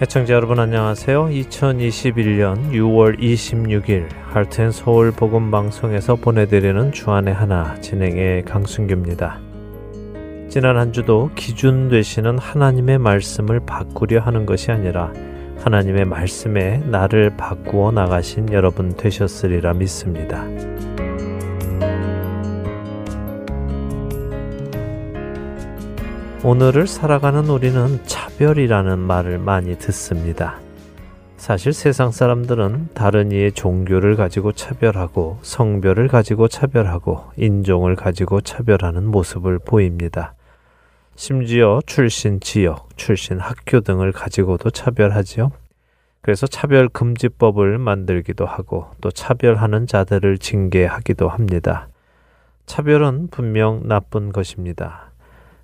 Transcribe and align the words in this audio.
애청자 0.00 0.32
여러분 0.34 0.60
안녕하세요. 0.60 1.26
2021년 1.26 2.70
6월 2.70 3.18
26일 3.18 4.06
할텐 4.30 4.70
서울 4.70 5.10
복음 5.10 5.50
방송에서 5.50 6.14
보내드리는 6.14 6.92
주안의 6.92 7.34
하나 7.34 7.74
진행의 7.80 8.44
강순규입니다. 8.44 9.40
지난 10.48 10.78
한 10.78 10.92
주도 10.92 11.32
기준 11.34 11.88
되시는 11.88 12.38
하나님의 12.38 12.98
말씀을 12.98 13.58
바꾸려 13.58 14.20
하는 14.20 14.46
것이 14.46 14.70
아니라 14.70 15.12
하나님의 15.64 16.04
말씀에 16.04 16.78
나를 16.86 17.36
바꾸어 17.36 17.90
나가신 17.90 18.52
여러분 18.52 18.96
되셨으리라 18.96 19.74
믿습니다. 19.74 20.44
오늘을 26.44 26.86
살아가는 26.86 27.48
우리는 27.48 27.98
차별이라는 28.06 28.96
말을 28.96 29.38
많이 29.38 29.76
듣습니다. 29.76 30.60
사실 31.36 31.72
세상 31.72 32.12
사람들은 32.12 32.90
다른 32.94 33.32
이의 33.32 33.50
종교를 33.50 34.14
가지고 34.14 34.52
차별하고 34.52 35.40
성별을 35.42 36.06
가지고 36.06 36.46
차별하고 36.46 37.24
인종을 37.36 37.96
가지고 37.96 38.40
차별하는 38.40 39.04
모습을 39.06 39.58
보입니다. 39.58 40.34
심지어 41.16 41.80
출신 41.86 42.38
지역, 42.38 42.88
출신 42.96 43.40
학교 43.40 43.80
등을 43.80 44.12
가지고도 44.12 44.70
차별하지요. 44.70 45.50
그래서 46.20 46.46
차별금지법을 46.46 47.78
만들기도 47.78 48.46
하고 48.46 48.86
또 49.00 49.10
차별하는 49.10 49.88
자들을 49.88 50.38
징계하기도 50.38 51.28
합니다. 51.28 51.88
차별은 52.66 53.28
분명 53.32 53.88
나쁜 53.88 54.30
것입니다. 54.30 55.07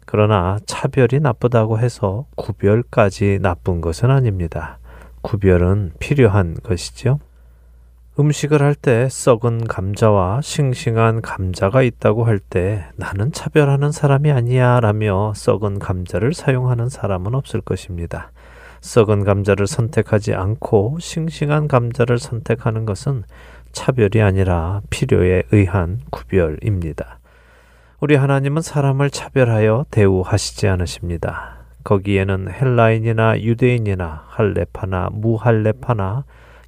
그러나 0.05 0.59
차별이 0.67 1.21
나쁘다고 1.21 1.79
해서 1.79 2.27
구별까지 2.37 3.39
나쁜 3.41 3.81
것은 3.81 4.11
아닙니다. 4.11 4.79
구별은 5.23 5.93
필요한 5.99 6.57
것이지요. 6.63 7.19
음식을 8.19 8.63
할 8.63 8.77
때 8.77 9.09
썩은 9.11 9.65
감자와 9.65 10.41
싱싱한 10.41 11.21
감자가 11.21 11.83
있다고 11.83 12.25
할 12.25 12.39
때 12.39 12.85
나는 12.97 13.33
차별하는 13.33 13.91
사람이 13.91 14.31
아니야 14.31 14.79
라며 14.79 15.33
썩은 15.35 15.81
감자를 15.81 16.33
사용하는 16.33 16.89
사람은 16.89 17.35
없을 17.35 17.61
것입니다. 17.61 18.31
썩은 18.83 19.25
감자를 19.25 19.67
선택하지 19.67 20.35
않고 20.35 20.99
싱싱한 21.01 21.67
감자를 21.67 22.19
선택하는 22.19 22.85
것은 22.85 23.25
차별이 23.73 24.23
아니라 24.23 24.81
필요에 24.91 25.43
의한 25.51 26.01
구별입니다. 26.11 27.19
우리 28.01 28.17
하나님은 28.17 28.61
사람을 28.63 29.11
차별하여 29.11 29.87
대우하시지 29.91 30.67
않으십니다. 30.69 31.65
거기에는 31.85 32.51
헬라인이나 32.51 33.41
유대인이나 33.41 34.25
할레파나 34.29 35.11
무할레파나 35.13 36.25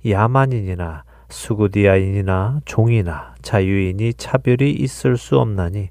야만인이나 0.08 1.04
수구디아인이나 1.28 2.60
종이나 2.64 3.34
자유인이 3.42 4.14
차별이 4.14 4.70
있을 4.70 5.16
수 5.16 5.38
없나니 5.38 5.90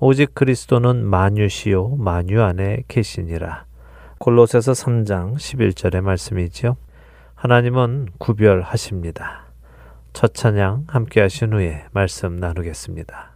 오직 0.00 0.34
그리스도는 0.34 1.04
만유시요 1.06 1.96
만유 1.96 2.42
안에 2.42 2.82
계시니라. 2.88 3.66
골로새서 4.18 4.72
3장 4.72 5.36
11절의 5.36 6.00
말씀이지요. 6.00 6.76
하나님은 7.36 8.08
구별하십니다. 8.18 9.46
첫 10.12 10.34
찬양 10.34 10.84
함께 10.88 11.20
하신 11.20 11.52
후에 11.52 11.84
말씀 11.92 12.36
나누겠습니다. 12.36 13.31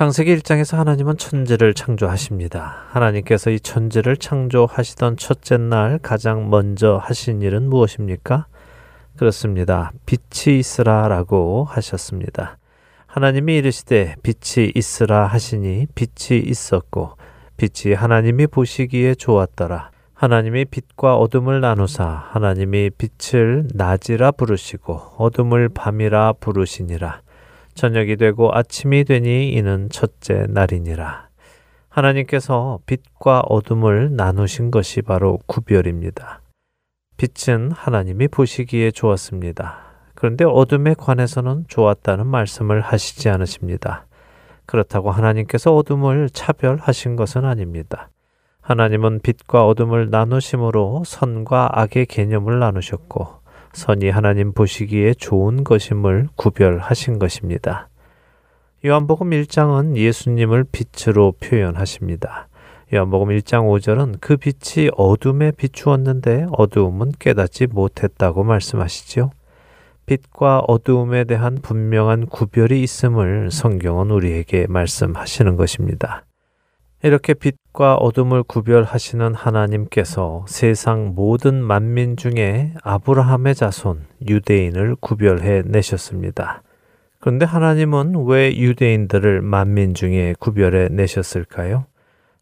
창세기 0.00 0.34
1장에서 0.36 0.78
하나님은 0.78 1.18
천지를 1.18 1.74
창조하십니다. 1.74 2.86
하나님께서 2.88 3.50
이 3.50 3.60
천지를 3.60 4.16
창조하시던 4.16 5.18
첫째 5.18 5.58
날 5.58 5.98
가장 5.98 6.48
먼저 6.48 6.96
하신 6.96 7.42
일은 7.42 7.68
무엇입니까? 7.68 8.46
그렇습니다. 9.18 9.92
빛이 10.06 10.58
있으라라고 10.58 11.66
하셨습니다. 11.68 12.56
하나님이 13.08 13.58
이르시되 13.58 14.14
빛이 14.22 14.72
있으라 14.74 15.26
하시니 15.26 15.88
빛이 15.94 16.40
있었고 16.46 17.18
빛이 17.58 17.92
하나님이 17.92 18.46
보시기에 18.46 19.16
좋았더라. 19.16 19.90
하나님이 20.14 20.64
빛과 20.64 21.18
어둠을 21.18 21.60
나누사 21.60 22.06
하나님이 22.30 22.88
빛을 22.96 23.68
낮이라 23.74 24.30
부르시고 24.30 24.94
어둠을 25.18 25.68
밤이라 25.68 26.36
부르시니라. 26.40 27.20
저녁이 27.80 28.16
되고 28.16 28.50
아침이 28.52 29.04
되니 29.04 29.54
이는 29.54 29.88
첫째 29.88 30.44
날이니라. 30.50 31.30
하나님께서 31.88 32.78
빛과 32.84 33.40
어둠을 33.40 34.14
나누신 34.16 34.70
것이 34.70 35.00
바로 35.00 35.38
구별입니다. 35.46 36.42
빛은 37.16 37.70
하나님이 37.72 38.28
보시기에 38.28 38.90
좋았습니다. 38.90 39.78
그런데 40.14 40.44
어둠에 40.44 40.92
관해서는 40.92 41.64
좋았다는 41.68 42.26
말씀을 42.26 42.82
하시지 42.82 43.30
않으십니다. 43.30 44.04
그렇다고 44.66 45.10
하나님께서 45.10 45.74
어둠을 45.74 46.28
차별하신 46.34 47.16
것은 47.16 47.46
아닙니다. 47.46 48.10
하나님은 48.60 49.20
빛과 49.22 49.66
어둠을 49.66 50.10
나누심으로 50.10 51.04
선과 51.06 51.70
악의 51.72 52.04
개념을 52.06 52.58
나누셨고 52.58 53.39
선이 53.72 54.10
하나님 54.10 54.52
보시기에 54.52 55.14
좋은 55.14 55.64
것임을 55.64 56.28
구별하신 56.36 57.18
것입니다. 57.18 57.88
요한복음 58.84 59.30
1장은 59.30 59.96
예수님을 59.96 60.64
빛으로 60.72 61.32
표현하십니다. 61.40 62.48
요한복음 62.92 63.28
1장 63.28 63.68
5절은 63.68 64.16
그 64.20 64.36
빛이 64.36 64.88
어둠에 64.96 65.52
비추었는데 65.52 66.46
어두움은 66.50 67.12
깨닫지 67.18 67.68
못했다고 67.68 68.42
말씀하시죠. 68.42 69.30
빛과 70.06 70.64
어두움에 70.66 71.22
대한 71.22 71.58
분명한 71.62 72.26
구별이 72.26 72.82
있음을 72.82 73.50
성경은 73.52 74.10
우리에게 74.10 74.66
말씀하시는 74.68 75.54
것입니다. 75.54 76.24
이렇게 77.02 77.34
빛 77.34 77.54
과 77.80 77.94
어둠을 77.94 78.42
구별하시는 78.42 79.34
하나님께서 79.34 80.44
세상 80.46 81.14
모든 81.14 81.64
만민 81.64 82.14
중에 82.18 82.74
아브라함의 82.82 83.54
자손 83.54 84.04
유대인을 84.28 84.96
구별해 85.00 85.62
내셨습니다. 85.64 86.62
그런데 87.20 87.46
하나님은 87.46 88.26
왜 88.26 88.54
유대인들을 88.54 89.40
만민 89.40 89.94
중에 89.94 90.34
구별해 90.38 90.88
내셨을까요? 90.90 91.86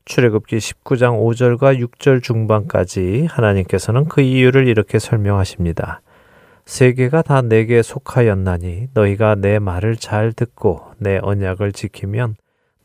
출애굽기 0.06 0.56
19장 0.56 1.20
5절과 1.20 1.86
6절 1.86 2.20
중반까지 2.20 3.28
하나님께서는 3.30 4.06
그 4.06 4.22
이유를 4.22 4.66
이렇게 4.66 4.98
설명하십니다. 4.98 6.00
세계가 6.66 7.22
다 7.22 7.42
내게 7.42 7.82
속하였나니 7.82 8.88
너희가 8.92 9.36
내 9.36 9.60
말을 9.60 9.98
잘 9.98 10.32
듣고 10.32 10.82
내 10.98 11.20
언약을 11.22 11.70
지키면 11.70 12.34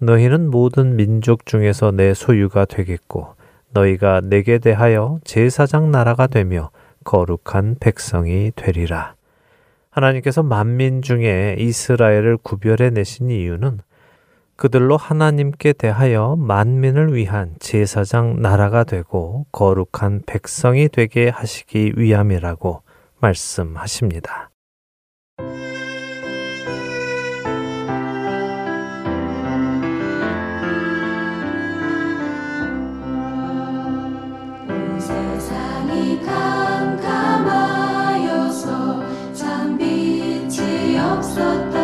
너희는 0.05 0.51
모든 0.51 0.95
민족 0.95 1.45
중에서 1.45 1.91
내 1.91 2.13
소유가 2.13 2.65
되겠고 2.65 3.35
너희가 3.71 4.21
내게 4.21 4.59
대하여 4.59 5.19
제사장 5.23 5.91
나라가 5.91 6.27
되며 6.27 6.69
거룩한 7.03 7.77
백성이 7.79 8.51
되리라. 8.55 9.15
하나님께서 9.89 10.43
만민 10.43 11.01
중에 11.01 11.55
이스라엘을 11.59 12.37
구별해 12.37 12.89
내신 12.89 13.29
이유는 13.29 13.79
그들로 14.55 14.97
하나님께 14.97 15.73
대하여 15.73 16.35
만민을 16.37 17.13
위한 17.15 17.55
제사장 17.59 18.41
나라가 18.41 18.83
되고 18.83 19.45
거룩한 19.51 20.21
백성이 20.25 20.89
되게 20.89 21.29
하시기 21.29 21.93
위함이라고 21.97 22.81
말씀하십니다. 23.19 24.52
sotto 41.33 41.82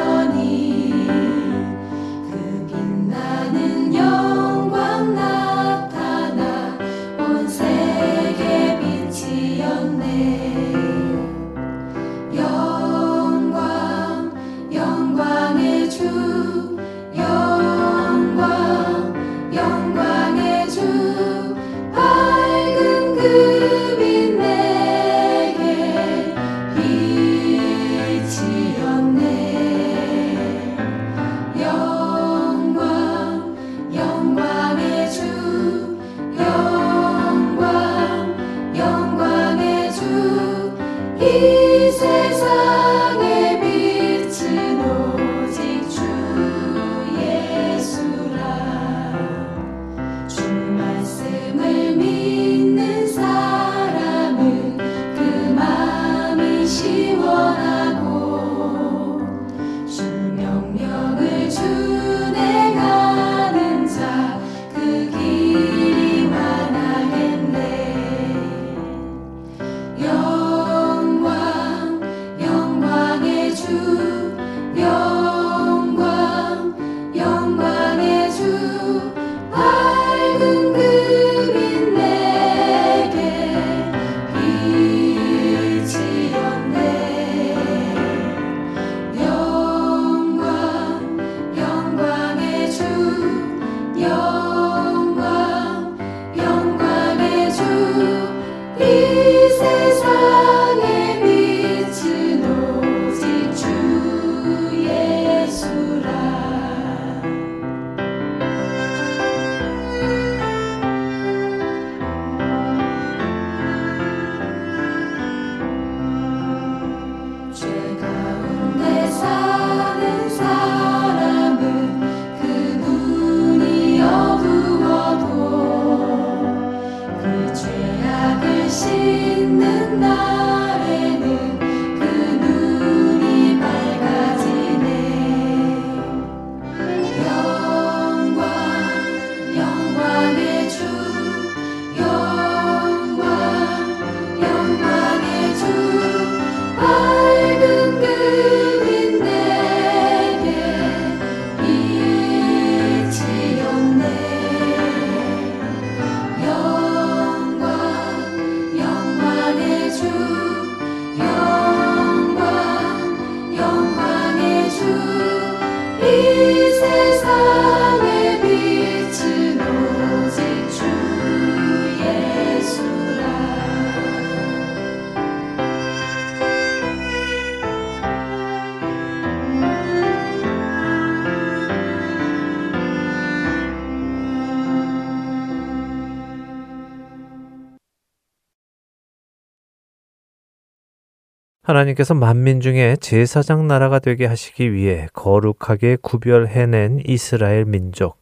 하나님께서 191.69 192.15
만민 192.15 192.61
중에 192.61 192.95
제사장 192.99 193.67
나라가 193.67 193.99
되게 193.99 194.25
하시기 194.25 194.73
위해 194.73 195.07
거룩하게 195.13 195.97
구별해낸 196.01 196.99
이스라엘 197.05 197.65
민족. 197.65 198.17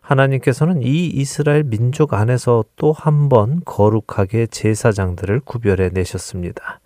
하나님께서는 0.00 0.80
이 0.82 1.06
이스라엘 1.06 1.64
민족 1.64 2.14
안에서 2.14 2.64
또 2.76 2.92
한 2.92 3.28
번 3.28 3.62
거룩하게 3.64 4.46
제사장들을 4.46 5.40
구별해 5.40 5.88
내셨습니다. 5.92 6.78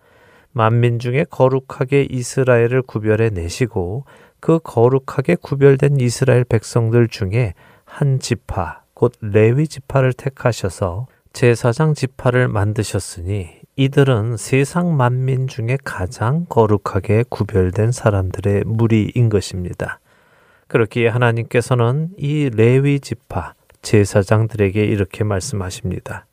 만민 0.52 0.98
중에 0.98 1.26
거룩하게 1.28 2.06
이스라엘을 2.10 2.80
구별해 2.82 3.28
내시고 3.28 4.04
그 4.40 4.60
거룩하게 4.62 5.34
구별된 5.34 6.00
이스라엘 6.00 6.44
백성들 6.44 7.08
중에 7.08 7.52
한 7.84 8.18
지파, 8.18 8.80
곧 8.94 9.12
레위 9.20 9.68
지파를 9.68 10.14
택하셔서 10.14 11.06
제사장 11.34 11.92
지파를 11.92 12.48
만드셨으니 12.48 13.57
이들은 13.80 14.38
세상 14.38 14.96
만민 14.96 15.46
중에 15.46 15.78
가장 15.84 16.46
거룩하게 16.48 17.22
구별된 17.28 17.92
사람들의 17.92 18.64
무리인 18.66 19.28
것입니다. 19.28 20.00
그렇기에 20.66 21.06
하나님께서는 21.06 22.08
이 22.16 22.50
레위 22.52 22.98
지파 22.98 23.54
제사장들에게 23.82 24.84
이렇게 24.84 25.22
말씀하십니다. 25.22 26.26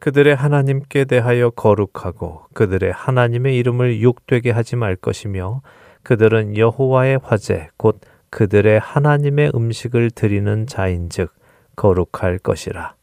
그들의 0.00 0.34
하나님께 0.34 1.04
대하여 1.04 1.50
거룩하고 1.50 2.46
그들의 2.54 2.90
하나님의 2.90 3.56
이름을 3.56 4.02
욕되게 4.02 4.50
하지 4.50 4.74
말 4.74 4.96
것이며 4.96 5.62
그들은 6.02 6.56
여호와의 6.56 7.20
화제 7.22 7.68
곧 7.76 8.00
그들의 8.30 8.80
하나님의 8.80 9.52
음식을 9.54 10.10
드리는 10.10 10.66
자인즉 10.66 11.32
거룩할 11.76 12.38
것이라. 12.38 12.96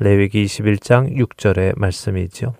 레위기 0.00 0.44
21장 0.44 1.16
6절의 1.16 1.78
말씀이지요. 1.78 2.52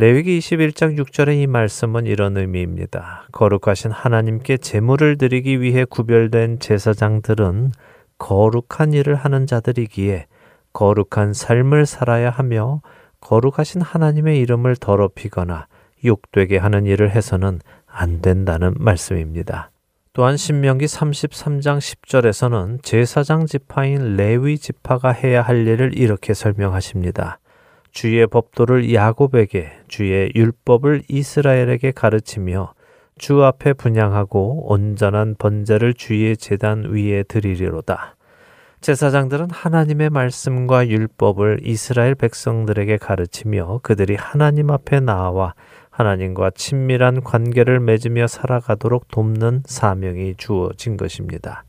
레위기 0.00 0.38
21장 0.38 0.96
6절의 0.96 1.42
이 1.42 1.48
말씀은 1.48 2.06
이런 2.06 2.36
의미입니다. 2.36 3.26
거룩하신 3.32 3.90
하나님께 3.90 4.58
제물을 4.58 5.18
드리기 5.18 5.60
위해 5.60 5.84
구별된 5.84 6.60
제사장들은 6.60 7.72
거룩한 8.18 8.92
일을 8.92 9.16
하는 9.16 9.48
자들이기에 9.48 10.28
거룩한 10.72 11.32
삶을 11.32 11.84
살아야 11.84 12.30
하며 12.30 12.80
거룩하신 13.18 13.80
하나님의 13.80 14.38
이름을 14.38 14.76
더럽히거나 14.76 15.66
욕되게 16.04 16.58
하는 16.58 16.86
일을 16.86 17.10
해서는 17.10 17.58
안 17.88 18.20
된다는 18.20 18.74
말씀입니다. 18.78 19.72
또한 20.12 20.36
신명기 20.36 20.84
33장 20.84 21.78
10절에서는 21.78 22.84
제사장 22.84 23.46
지파인 23.46 24.14
레위 24.14 24.58
지파가 24.58 25.10
해야 25.10 25.42
할 25.42 25.66
일을 25.66 25.98
이렇게 25.98 26.34
설명하십니다. 26.34 27.40
주의 27.98 28.24
법도를 28.28 28.94
야곱에게 28.94 29.72
주의 29.88 30.30
율법을 30.32 31.02
이스라엘에게 31.08 31.90
가르치며 31.90 32.72
주 33.18 33.42
앞에 33.42 33.72
분양하고 33.72 34.70
온전한 34.70 35.34
번제를 35.36 35.94
주의 35.94 36.36
제단 36.36 36.92
위에 36.92 37.24
드리리로다. 37.24 38.14
제사장들은 38.82 39.50
하나님의 39.50 40.10
말씀과 40.10 40.86
율법을 40.86 41.62
이스라엘 41.64 42.14
백성들에게 42.14 42.98
가르치며 42.98 43.80
그들이 43.82 44.14
하나님 44.14 44.70
앞에 44.70 45.00
나와 45.00 45.54
하나님과 45.90 46.50
친밀한 46.54 47.24
관계를 47.24 47.80
맺으며 47.80 48.28
살아가도록 48.28 49.08
돕는 49.08 49.64
사명이 49.66 50.36
주어진 50.36 50.96
것입니다. 50.96 51.64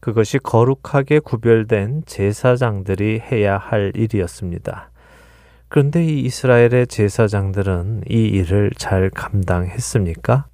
그것이 0.00 0.38
거룩하게 0.38 1.18
구별된 1.18 2.04
제사장들이 2.06 3.20
해야 3.30 3.58
할 3.58 3.92
일이었습니다. 3.94 4.89
그런데 5.70 6.04
이 6.04 6.22
이스라엘의 6.22 6.88
제사장들은 6.88 8.02
이 8.10 8.24
일을 8.26 8.72
잘 8.76 9.08
감당했습니까? 9.08 10.46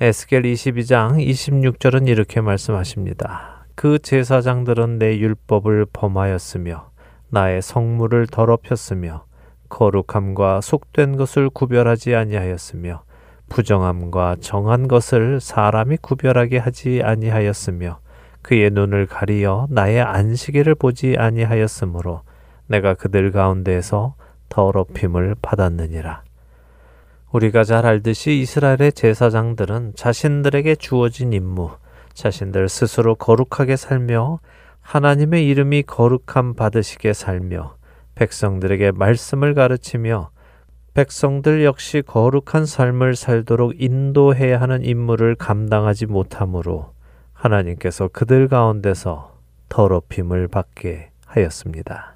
에스겔 0.00 0.44
22장 0.44 1.18
26절은 1.18 2.08
이렇게 2.08 2.40
말씀하십니다. 2.40 3.66
그 3.74 3.98
제사장들은 3.98 4.98
내 4.98 5.18
율법을 5.18 5.84
범하였으며 5.92 6.88
나의 7.28 7.60
성물을 7.60 8.28
더럽혔으며 8.28 9.26
거룩함과 9.68 10.62
속된 10.62 11.18
것을 11.18 11.50
구별하지 11.50 12.14
아니하였으며 12.14 13.02
부정함과 13.50 14.36
정한 14.40 14.88
것을 14.88 15.38
사람이 15.38 15.98
구별하게 16.00 16.56
하지 16.56 17.02
아니하였으며 17.04 17.98
그의 18.40 18.70
눈을 18.70 19.04
가리어 19.04 19.66
나의 19.68 20.00
안식일을 20.00 20.76
보지 20.76 21.16
아니하였으므로 21.18 22.22
내가 22.68 22.94
그들 22.94 23.32
가운데에서 23.32 24.14
더럽힘을 24.48 25.36
받았느니라. 25.40 26.22
우리가 27.32 27.64
잘 27.64 27.86
알듯이 27.86 28.38
이스라엘의 28.40 28.92
제사장들은 28.92 29.92
자신들에게 29.94 30.76
주어진 30.76 31.32
임무, 31.32 31.70
자신들 32.14 32.68
스스로 32.68 33.14
거룩하게 33.14 33.76
살며 33.76 34.40
하나님의 34.80 35.46
이름이 35.48 35.82
거룩함 35.82 36.54
받으시게 36.54 37.12
살며 37.12 37.76
백성들에게 38.14 38.92
말씀을 38.92 39.54
가르치며 39.54 40.30
백성들 40.94 41.62
역시 41.64 42.02
거룩한 42.06 42.64
삶을 42.64 43.16
살도록 43.16 43.74
인도해야 43.76 44.58
하는 44.58 44.82
임무를 44.82 45.34
감당하지 45.34 46.06
못하므로 46.06 46.94
하나님께서 47.34 48.08
그들 48.08 48.48
가운데서 48.48 49.36
더럽힘을 49.68 50.48
받게 50.48 51.10
하였습니다. 51.26 52.15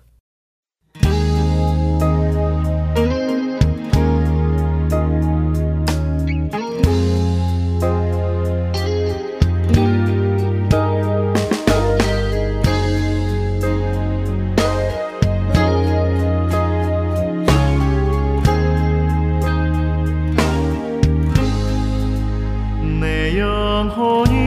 영혼이 23.80 24.39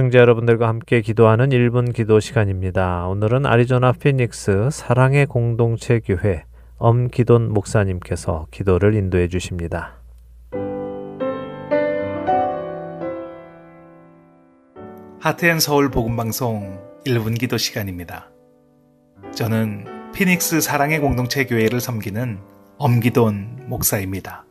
애청자 0.00 0.18
여러분들과 0.20 0.66
함께 0.66 1.02
기도하는 1.02 1.50
1분 1.50 1.92
기도 1.92 2.20
시간입니다. 2.20 3.06
오늘은 3.08 3.44
아리조나 3.44 3.92
피닉스 3.92 4.70
사랑의 4.72 5.26
공동체 5.26 6.00
교회 6.00 6.44
엄기돈 6.78 7.52
목사님께서 7.52 8.46
기도를 8.50 8.94
인도해 8.94 9.28
주십니다. 9.28 10.00
하트앤 15.20 15.60
서울 15.60 15.90
복음 15.90 16.16
방송 16.16 16.80
1분 17.04 17.38
기도 17.38 17.58
시간입니다. 17.58 18.30
저는 19.34 20.12
피닉스 20.14 20.62
사랑의 20.62 21.00
공동체 21.00 21.44
교회를 21.44 21.78
섬기는 21.78 22.38
엄기돈 22.78 23.66
목사입니다. 23.66 24.46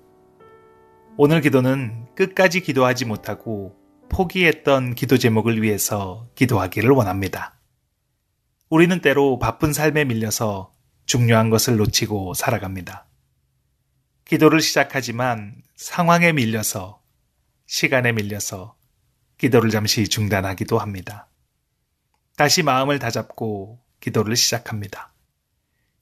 오늘 1.18 1.42
기도는 1.42 2.06
끝까지 2.14 2.62
기도하지 2.62 3.06
못하고 3.06 3.79
포기했던 4.10 4.96
기도 4.96 5.18
제목을 5.18 5.62
위해서 5.62 6.28
기도하기를 6.36 6.90
원합니다. 6.90 7.60
우리는 8.70 9.02
때로 9.02 9.40
바쁜 9.40 9.74
삶에 9.74 10.06
밀려서 10.06 10.74
중요한 11.06 11.50
것을 11.50 11.78
놓치고 11.78 12.34
살아갑니다. 12.34 13.08
기도를 14.26 14.62
시작하지만 14.62 15.56
상황에 15.76 16.34
밀려서, 16.34 17.02
시간에 17.66 18.12
밀려서 18.12 18.76
기도를 19.38 19.72
잠시 19.72 20.08
중단하기도 20.08 20.78
합니다. 20.78 21.30
다시 22.36 22.62
마음을 22.62 23.00
다잡고 23.00 23.80
기도를 24.00 24.36
시작합니다. 24.36 25.14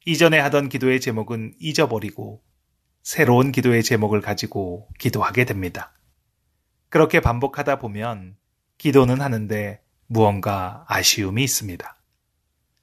이전에 0.06 0.40
하던 0.40 0.70
기도의 0.70 1.00
제목은 1.02 1.56
잊어버리고 1.60 2.44
새로운 3.04 3.52
기도의 3.52 3.84
제목을 3.84 4.22
가지고 4.22 4.90
기도하게 5.00 5.46
됩니다. 5.46 5.97
그렇게 6.90 7.20
반복하다 7.20 7.80
보면 7.80 8.38
기도는 8.78 9.22
하는데 9.22 9.82
무언가 10.08 10.86
아쉬움이 10.88 11.44
있습니다. 11.44 11.96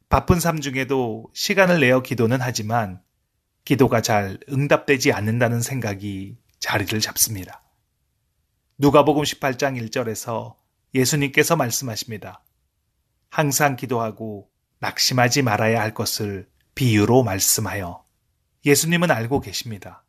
바쁜 0.09 0.41
삶 0.41 0.61
중에도 0.61 1.31
시간을 1.33 1.81
내어 1.81 2.03
기도는 2.03 2.39
하지만 2.41 3.01
기도가 3.65 4.03
잘 4.03 4.39
응답되지 4.51 5.13
않는다는 5.13 5.61
생각이 5.61 6.37
자리를 6.59 7.01
잡습니다. 7.01 7.63
누가복음 8.79 9.23
18장 9.23 9.81
1절에서 9.81 10.57
예수님께서 10.95 11.57
말씀하십니다. 11.57 12.43
항상 13.31 13.77
기도하고 13.77 14.51
낙심하지 14.81 15.43
말아야 15.43 15.81
할 15.81 15.95
것을 15.95 16.49
비유로 16.75 17.23
말씀하여 17.23 18.05
예수님은 18.67 19.11
알고 19.11 19.41
계십니다. 19.41 20.05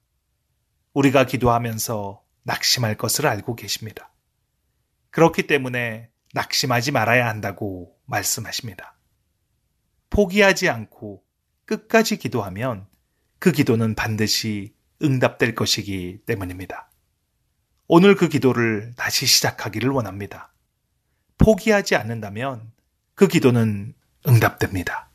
우리가 0.94 1.26
기도하면서 1.26 2.25
낙심할 2.46 2.96
것을 2.96 3.28
알고 3.28 3.56
계십니다. 3.56 4.12
그렇기 5.10 5.48
때문에 5.48 6.10
낙심하지 6.34 6.92
말아야 6.92 7.28
한다고 7.28 7.96
말씀하십니다. 8.06 8.98
포기하지 10.10 10.70
않고 10.70 11.24
끝까지 11.66 12.18
기도하면 12.18 12.88
그 13.40 13.52
기도는 13.52 13.96
반드시 13.96 14.74
응답될 15.02 15.56
것이기 15.56 16.20
때문입니다. 16.26 16.90
오늘 17.88 18.16
그 18.16 18.30
기도를 18.30 18.94
다시 18.96 19.26
시작하기를 19.26 19.90
원합니다. 19.90 20.54
포기하지 21.38 21.96
않는다면 21.96 22.72
그 23.16 23.28
기도는 23.28 23.94
응답됩니다. 24.28 25.10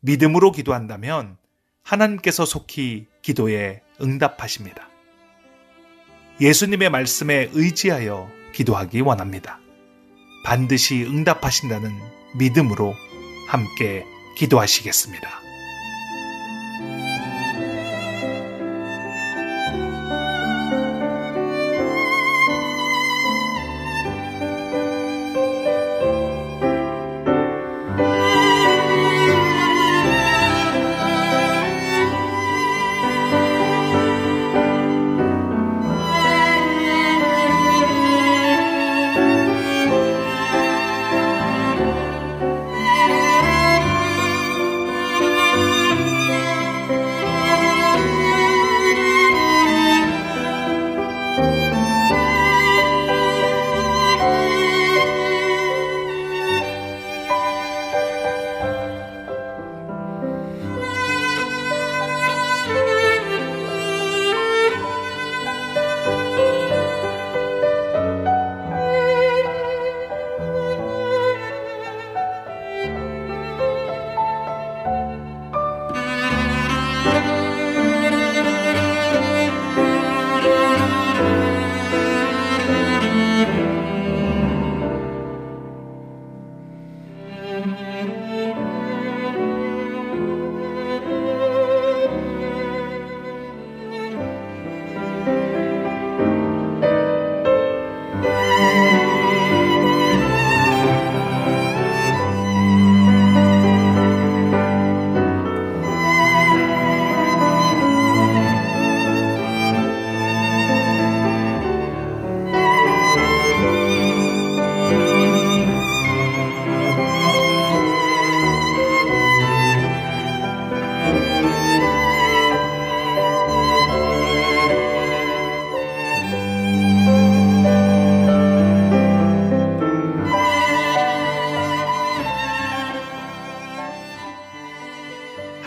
믿음으로 0.00 0.52
기도한다면 0.52 1.36
하나님께서 1.82 2.44
속히 2.44 3.08
기도에 3.22 3.82
응답하십니다. 4.00 4.88
예수님의 6.40 6.90
말씀에 6.90 7.50
의지하여 7.52 8.28
기도하기 8.52 9.00
원합니다. 9.00 9.60
반드시 10.44 11.04
응답하신다는 11.04 11.92
믿음으로 12.36 12.94
함께 13.48 14.04
기도하시겠습니다. 14.36 15.43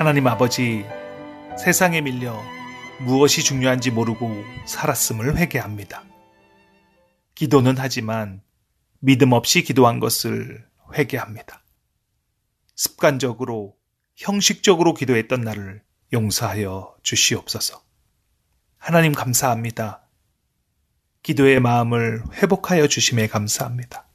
하나님 0.08 0.26
아버지, 0.28 0.86
세상에 1.60 2.00
밀려 2.00 2.42
무엇이 3.02 3.44
중요한지 3.44 3.92
모르고 3.92 4.42
살았음을 4.66 5.36
회개합니다. 5.36 6.06
기도는 7.36 7.76
하지만 7.78 8.42
믿음 9.00 9.34
없이 9.34 9.64
기도한 9.64 10.00
것을 10.00 10.66
회개합니다. 10.94 11.62
습관적으로, 12.74 13.76
형식적으로 14.16 14.94
기도했던 14.94 15.42
나를 15.42 15.84
용서하여 16.14 16.96
주시옵소서. 17.04 17.84
하나님 18.78 19.12
감사합니다. 19.12 20.08
기도의 21.22 21.60
마음을 21.60 22.24
회복하여 22.32 22.88
주심에 22.88 23.28
감사합니다. 23.28 24.08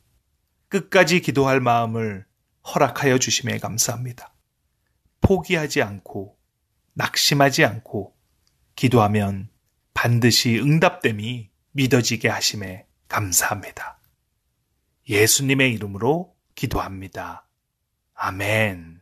끝까지 0.71 1.21
기도할 1.21 1.61
마음을 1.61 2.25
허락하여 2.65 3.19
주심에 3.19 3.59
감사합니다. 3.59 4.32
포기하지 5.23 5.83
않고 5.83 6.37
낙심하지 6.95 7.65
않고 7.65 8.15
기도하면 8.77 9.49
반드시 9.95 10.59
응답됨이 10.59 11.51
믿어지게 11.73 12.29
하심에 12.29 12.87
감사합니다. 13.09 14.01
예수님의 15.09 15.73
이름으로 15.75 16.35
기도합니다. 16.55 17.47
아멘. 18.15 19.02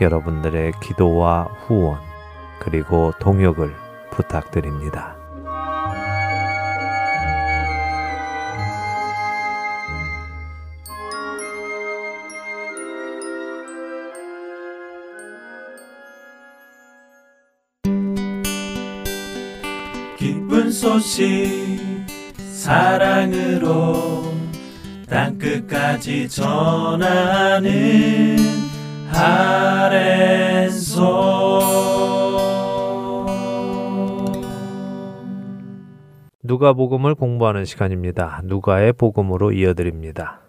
여러분들의 0.00 0.72
기도와 0.82 1.44
후원 1.66 1.98
그리고 2.58 3.12
동역을 3.20 3.74
부탁드립니다. 4.10 5.16
기쁜 20.18 20.70
소식 20.70 21.26
사랑으로 22.36 24.32
땅끝까지 25.08 26.28
전하는 26.30 27.64
누가복음을 36.42 37.14
공부하는 37.14 37.64
시간입니다. 37.64 38.42
누가의 38.44 38.92
복음으로 38.92 39.52
이어드립니다. 39.52 40.40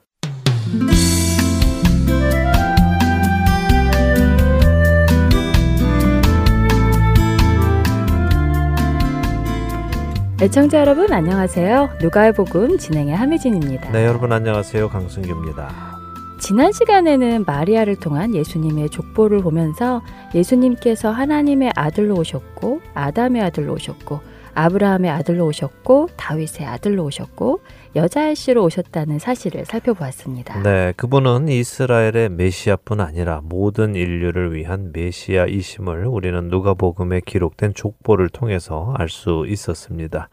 애청자 10.41 10.80
여러분 10.80 11.13
안녕하세요. 11.13 11.97
누가의 12.01 12.34
복음 12.34 12.78
진행의 12.78 13.15
함혜진입니다. 13.15 13.91
네, 13.91 14.06
여러분 14.06 14.32
안녕하세요. 14.34 14.89
강승규입니다. 14.89 15.94
지난 16.45 16.71
시간에는 16.71 17.43
마리아를 17.47 17.95
통한 17.95 18.36
예수님의 18.36 18.91
족보를 18.91 19.41
보면서 19.41 20.03
예수님께서 20.36 21.10
하나님의 21.10 21.71
아들로 21.75 22.13
오셨고 22.17 22.81
아담의 22.93 23.41
아들로 23.41 23.73
오셨고 23.73 24.19
아브라함의 24.53 25.10
아들로 25.10 25.47
오셨고 25.47 26.10
다윗의 26.15 26.67
아들로 26.67 27.05
오셨고 27.05 27.62
여자의 27.95 28.36
씨로 28.36 28.63
오셨다는 28.63 29.17
사실을 29.19 29.65
살펴보았습니다. 29.65 30.62
네, 30.62 30.93
그분은 30.95 31.49
이스라엘의 31.49 32.29
메시아뿐 32.29 33.01
아니라 33.01 33.41
모든 33.43 33.95
인류를 33.95 34.53
위한 34.53 34.91
메시아이심을 34.93 36.05
우리는 36.05 36.47
누가복음에 36.49 37.21
기록된 37.25 37.73
족보를 37.73 38.29
통해서 38.29 38.93
알 38.97 39.10
수 39.10 39.45
있었습니다. 39.47 40.29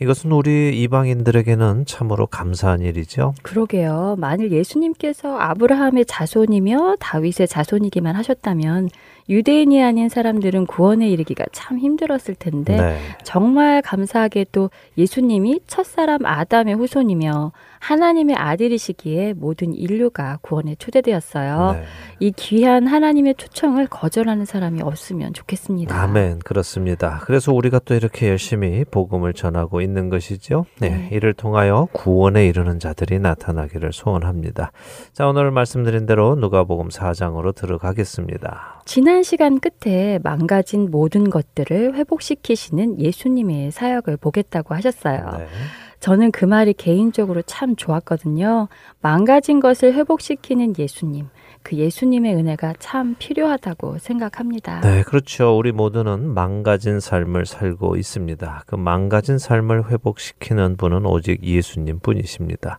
이것은 0.00 0.30
우리 0.30 0.80
이방인들에게는 0.80 1.84
참으로 1.86 2.26
감사한 2.26 2.82
일이죠. 2.82 3.34
그러게요. 3.42 4.14
만일 4.18 4.52
예수님께서 4.52 5.36
아브라함의 5.38 6.06
자손이며 6.06 6.96
다윗의 7.00 7.48
자손이기만 7.48 8.14
하셨다면 8.14 8.90
유대인이 9.28 9.82
아닌 9.82 10.08
사람들은 10.08 10.66
구원에 10.66 11.08
이르기가 11.08 11.44
참 11.52 11.78
힘들었을 11.78 12.36
텐데 12.38 12.76
네. 12.76 12.98
정말 13.24 13.82
감사하게도 13.82 14.70
예수님이 14.96 15.60
첫사람 15.66 16.24
아담의 16.24 16.74
후손이며 16.76 17.52
하나님의 17.80 18.36
아들이시기에 18.36 19.34
모든 19.34 19.72
인류가 19.72 20.38
구원에 20.42 20.74
초대되었어요. 20.76 21.72
네. 21.72 21.84
이 22.20 22.32
귀한 22.32 22.86
하나님의 22.86 23.34
초청을 23.36 23.86
거절하는 23.86 24.44
사람이 24.44 24.82
없으면 24.82 25.32
좋겠습니다. 25.32 25.94
아멘. 25.94 26.40
그렇습니다. 26.40 27.20
그래서 27.24 27.52
우리가 27.52 27.80
또 27.84 27.94
이렇게 27.94 28.28
열심히 28.28 28.84
복음을 28.84 29.32
전하고 29.32 29.80
있는 29.80 30.08
것이죠. 30.08 30.66
네. 30.80 30.90
네. 30.90 31.08
이를 31.12 31.34
통하여 31.34 31.88
구원에 31.92 32.46
이르는 32.46 32.78
자들이 32.78 33.18
나타나기를 33.18 33.92
소원합니다. 33.92 34.72
자, 35.12 35.28
오늘 35.28 35.50
말씀드린 35.50 36.06
대로 36.06 36.34
누가복음 36.34 36.88
4장으로 36.88 37.54
들어가겠습니다. 37.54 38.82
지난 38.84 39.22
시간 39.22 39.60
끝에 39.60 40.18
망가진 40.22 40.90
모든 40.90 41.30
것들을 41.30 41.94
회복시키시는 41.94 43.00
예수님의 43.00 43.70
사역을 43.70 44.16
보겠다고 44.16 44.74
하셨어요. 44.74 45.30
네. 45.38 45.46
저는 46.00 46.30
그 46.30 46.44
말이 46.44 46.72
개인적으로 46.72 47.42
참 47.42 47.76
좋았거든요. 47.76 48.68
망가진 49.00 49.60
것을 49.60 49.94
회복시키는 49.94 50.74
예수님. 50.78 51.28
그 51.62 51.76
예수님의 51.76 52.34
은혜가 52.36 52.74
참 52.78 53.16
필요하다고 53.18 53.98
생각합니다. 53.98 54.80
네, 54.80 55.02
그렇죠. 55.02 55.56
우리 55.56 55.72
모두는 55.72 56.32
망가진 56.32 57.00
삶을 57.00 57.46
살고 57.46 57.96
있습니다. 57.96 58.62
그 58.66 58.76
망가진 58.76 59.38
삶을 59.38 59.90
회복시키는 59.90 60.76
분은 60.76 61.04
오직 61.04 61.42
예수님 61.42 61.98
뿐이십니다. 62.00 62.78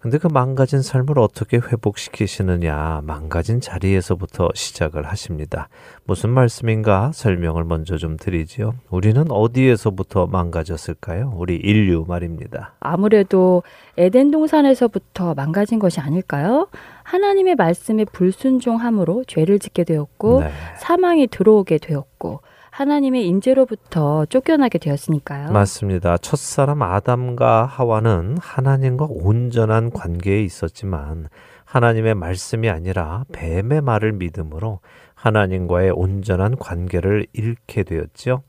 근데 0.00 0.16
그 0.16 0.28
망가진 0.28 0.80
삶을 0.80 1.18
어떻게 1.18 1.58
회복시키시느냐, 1.58 3.02
망가진 3.04 3.60
자리에서부터 3.60 4.48
시작을 4.54 5.06
하십니다. 5.06 5.68
무슨 6.04 6.30
말씀인가 6.30 7.10
설명을 7.12 7.64
먼저 7.64 7.98
좀 7.98 8.16
드리지요. 8.16 8.72
우리는 8.88 9.30
어디에서부터 9.30 10.26
망가졌을까요? 10.26 11.34
우리 11.36 11.56
인류 11.56 12.06
말입니다. 12.08 12.72
아무래도 12.80 13.62
에덴 13.98 14.30
동산에서부터 14.30 15.34
망가진 15.34 15.78
것이 15.78 16.00
아닐까요? 16.00 16.68
하나님의 17.02 17.56
말씀에 17.56 18.06
불순종함으로 18.06 19.24
죄를 19.26 19.58
짓게 19.58 19.84
되었고 19.84 20.40
네. 20.40 20.50
사망이 20.78 21.26
들어오게 21.26 21.76
되었고 21.76 22.40
하나님의 22.70 23.26
인재로부터 23.26 24.24
쫓겨나게 24.26 24.78
되었으니까요. 24.78 25.52
맞습니다. 25.52 26.16
첫사람 26.18 26.82
아담과 26.82 27.66
하와는 27.66 28.36
하나님과 28.40 29.06
온전한 29.08 29.90
관계에 29.90 30.42
있었지만 30.42 31.28
하나님의 31.64 32.14
말씀이 32.14 32.68
아니라 32.68 33.24
뱀의 33.32 33.80
말을 33.82 34.12
믿음으로 34.12 34.80
하나님과의 35.14 35.90
온전한 35.90 36.56
관계를 36.56 37.26
잃게 37.32 37.82
되었죠. 37.82 38.42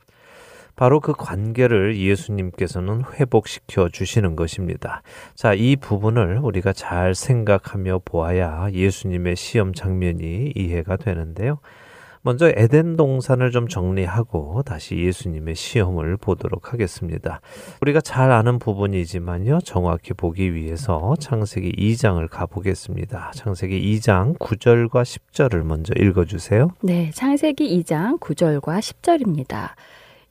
바로 0.76 1.00
그 1.00 1.14
관계를 1.14 1.98
예수님께서는 1.98 3.04
회복시켜 3.14 3.90
주시는 3.90 4.36
것입니다. 4.36 5.04
자, 5.36 5.54
이 5.54 5.76
부분을 5.76 6.40
우리가 6.42 6.74
잘 6.74 7.14
생각하며 7.14 8.02
보아야 8.06 8.70
예수님의 8.72 9.36
시험 9.36 9.74
장면이 9.74 10.54
이해가 10.56 10.98
되는데요. 10.98 11.60
먼저 12.24 12.52
에덴 12.56 12.98
동산을 12.98 13.50
좀 13.50 13.68
정리하고 13.68 14.62
다시 14.64 14.96
예수님의 14.96 15.56
시험을 15.56 16.18
보도록 16.18 16.72
하겠습니다. 16.72 17.42
우리가 17.82 18.00
잘 18.00 18.32
아는 18.32 18.60
부분이지만요. 18.60 19.60
정확히 19.62 20.14
보기 20.14 20.54
위해서 20.54 21.16
창세기 21.20 21.72
2장을 21.72 22.28
가보겠습니다. 22.30 23.32
창세기 23.34 23.96
2장 23.96 24.38
9절과 24.38 25.02
10절을 25.02 25.64
먼저 25.64 25.94
읽어 25.98 26.26
주세요. 26.26 26.70
네, 26.82 27.10
창세기 27.12 27.82
2장 27.82 28.20
9절과 28.20 28.80
10절입니다. 28.80 29.70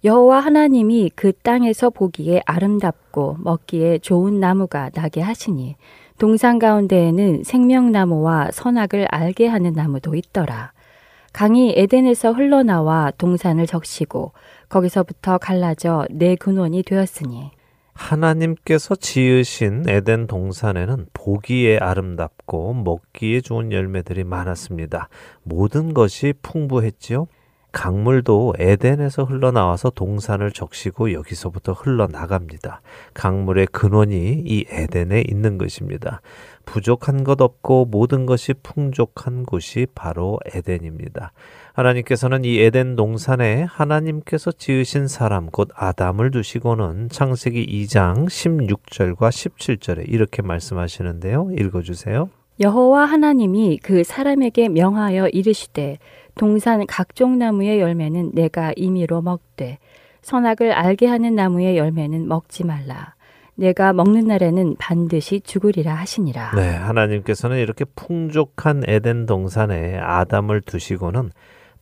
여호와 0.05 0.41
하나님이 0.41 1.11
그 1.17 1.33
땅에서 1.33 1.91
보기에 1.91 2.41
아름답고 2.47 3.39
먹기에 3.41 3.99
좋은 3.99 4.39
나무가 4.39 4.91
나게 4.95 5.21
하시니 5.21 5.75
동산 6.19 6.59
가운데에는 6.61 7.43
생명나무와 7.43 8.51
선악을 8.53 9.07
알게 9.11 9.49
하는 9.49 9.73
나무도 9.73 10.15
있더라. 10.15 10.73
강이 11.33 11.75
에덴에서 11.77 12.33
흘러나와 12.33 13.13
동산을 13.17 13.67
적시고 13.67 14.33
거기서부터 14.69 15.39
갈라져 15.39 16.07
내 16.11 16.35
근원이 16.35 16.83
되었으니 16.83 17.51
하나님께서 17.93 18.95
지으신 18.97 19.85
에덴 19.89 20.27
동산에는 20.27 21.07
보기에 21.13 21.79
아름답고 21.79 22.75
먹기에 22.75 23.43
좋은 23.43 23.73
열매들이 23.73 24.25
많았습니다. 24.25 25.09
모든 25.43 25.93
것이 25.93 26.33
풍부했지요. 26.43 27.27
강물도 27.73 28.55
에덴에서 28.59 29.25
흘러나와서 29.25 29.91
동산을 29.91 30.51
적시고 30.51 31.13
여기서부터 31.13 31.73
흘러나갑니다. 31.73 32.81
강물의 33.15 33.67
근원이 33.67 34.43
이 34.45 34.65
에덴에 34.69 35.25
있는 35.29 35.57
것입니다. 35.57 36.21
부족한 36.65 37.25
것 37.25 37.41
없고 37.41 37.87
모든 37.87 38.27
것이 38.27 38.55
풍족한 38.55 39.45
곳이 39.45 39.87
바로 39.95 40.39
에덴입니다. 40.55 41.33
하나님께서는 41.73 42.45
이 42.45 42.61
에덴 42.61 42.97
동산에 42.97 43.63
하나님께서 43.63 44.53
지으신 44.53 45.09
사람 45.09 45.47
곧 45.47 45.69
아담을 45.75 46.31
두시고는 46.31 47.09
창세기 47.11 47.67
2장 47.67 48.27
16절과 48.27 49.17
17절에 49.17 50.05
이렇게 50.09 50.43
말씀하시는데요. 50.43 51.51
읽어 51.59 51.83
주세요. 51.83 52.29
여호와 52.61 53.07
하나님이 53.07 53.79
그 53.83 54.05
사람에게 54.05 54.69
명하여 54.69 55.29
이르시되 55.29 55.99
동산 56.35 56.87
각종 56.87 57.39
나무의 57.39 57.81
열매는 57.81 58.33
내가 58.35 58.73
임의로 58.77 59.23
먹되 59.23 59.79
선악을 60.23 60.73
알게 60.73 61.07
하는 61.07 61.35
나무의 61.35 61.79
열매는 61.79 62.29
먹지 62.29 62.65
말라. 62.65 63.15
내가 63.61 63.93
먹는 63.93 64.27
날에는 64.27 64.77
반드시 64.79 65.41
죽으리라 65.41 65.95
하시니라. 65.95 66.53
네, 66.57 66.75
하나님께서는 66.75 67.59
이렇게 67.59 67.85
풍족한 67.85 68.85
에덴 68.87 69.27
동산에 69.27 69.99
아담을 69.99 70.63
두시고는 70.63 71.31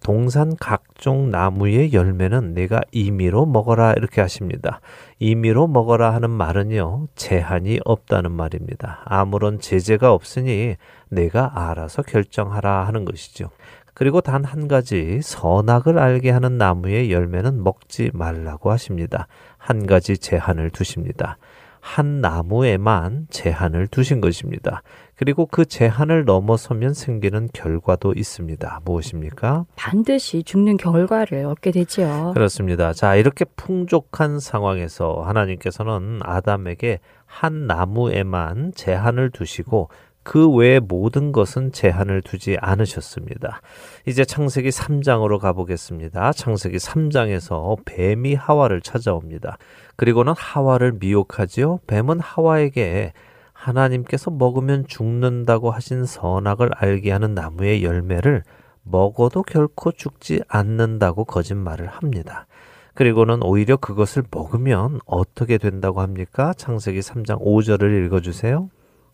동산 0.03 0.57
각종 0.59 1.31
나무의 1.31 1.93
열매는 1.93 2.55
내가 2.55 2.81
임의로 2.91 3.47
먹어라 3.47 3.93
이렇게 3.93 4.21
하십니다. 4.21 4.81
임의로 5.21 5.69
먹어라 5.69 6.15
하는 6.15 6.31
말은요, 6.31 7.09
제한이 7.15 7.79
없다는 7.85 8.33
말입니다. 8.33 9.03
아무런 9.05 9.61
제재가 9.61 10.13
없으니 10.13 10.75
내가 11.11 11.53
알아서 11.55 12.03
결정하라 12.03 12.87
하는 12.87 13.05
것이죠. 13.05 13.51
그리고 13.95 14.21
단 14.21 14.45
한 14.45 14.69
가지 14.69 15.21
선악을 15.23 15.99
알게 15.99 16.31
하는 16.31 16.57
나무의 16.59 17.11
열매는 17.11 17.63
먹지 17.65 18.11
말라고 18.15 18.71
하십니다. 18.71 19.27
한 19.57 19.87
가지 19.87 20.17
제한을 20.19 20.71
두십니다. 20.71 21.39
한 21.81 22.21
나무에만 22.21 23.27
제한을 23.31 23.87
두신 23.89 24.21
것입니다. 24.21 24.83
그리고 25.17 25.47
그 25.47 25.65
제한을 25.65 26.25
넘어서면 26.25 26.95
생기는 26.95 27.49
결과도 27.53 28.13
있습니다. 28.15 28.81
무엇입니까? 28.85 29.65
반드시 29.75 30.43
죽는 30.45 30.77
결과를 30.77 31.45
얻게 31.47 31.71
되지요. 31.73 32.33
그렇습니다. 32.35 32.93
자, 32.93 33.17
이렇게 33.17 33.45
풍족한 33.57 34.39
상황에서 34.39 35.23
하나님께서는 35.27 36.21
아담에게 36.23 37.01
한 37.27 37.67
나무에만 37.67 38.73
제한을 38.75 39.31
두시고 39.31 39.91
그 40.29 40.47
외의 40.51 40.79
모든 40.79 41.33
것은 41.33 41.73
제한을 41.73 42.21
두지 42.21 42.59
않으셨습니다. 42.61 43.63
이제 44.05 44.27
창세기 44.27 44.69
3장으로 44.69 45.39
가보겠습니다. 45.39 46.35
창세기 46.35 46.77
3장에서 46.77 47.79
뱀이 47.87 48.35
하와를 48.35 48.83
찾아옵니다. 48.83 49.57
그리고는 49.97 50.35
하와를 50.37 50.97
미혹하지요. 51.01 51.79
뱀은 51.87 52.21
하와에게 52.21 53.15
하나님께서 53.55 54.31
먹으면 54.31 54.87
죽는다고 54.87 55.71
하신 55.71 56.05
선악을 56.05 56.73
알게 56.77 57.11
하는 57.11 57.33
나무의 57.33 57.83
열매를 57.83 58.43
먹어도 58.83 59.43
결코 59.43 59.93
죽지 59.93 60.43
않는다고 60.47 61.25
거짓말을 61.25 61.87
합니다. 61.87 62.47
그리고는 62.93 63.43
오히려 63.43 63.79
그것을 63.79 64.25
먹으면 64.31 65.01
어떻게 65.07 65.57
된다고 65.57 66.03
합니까? 66.03 66.53
창세기 66.53 66.99
3장 66.99 67.41
5절을 67.41 68.05
읽어주세요. 68.05 68.69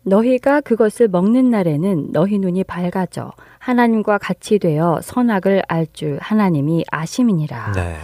너희가 0.05 0.61
그것을 0.61 1.07
먹는 1.07 1.49
날에는 1.49 2.11
너희 2.11 2.37
눈이 2.39 2.63
밝아져 2.63 3.31
하나님과 3.59 4.19
같이 4.19 4.59
되어 4.59 4.99
선악을 5.01 5.63
알 5.67 5.87
줄 5.93 6.17
하나님이 6.21 6.83
아심이니라. 6.91 7.71
네. 7.73 7.95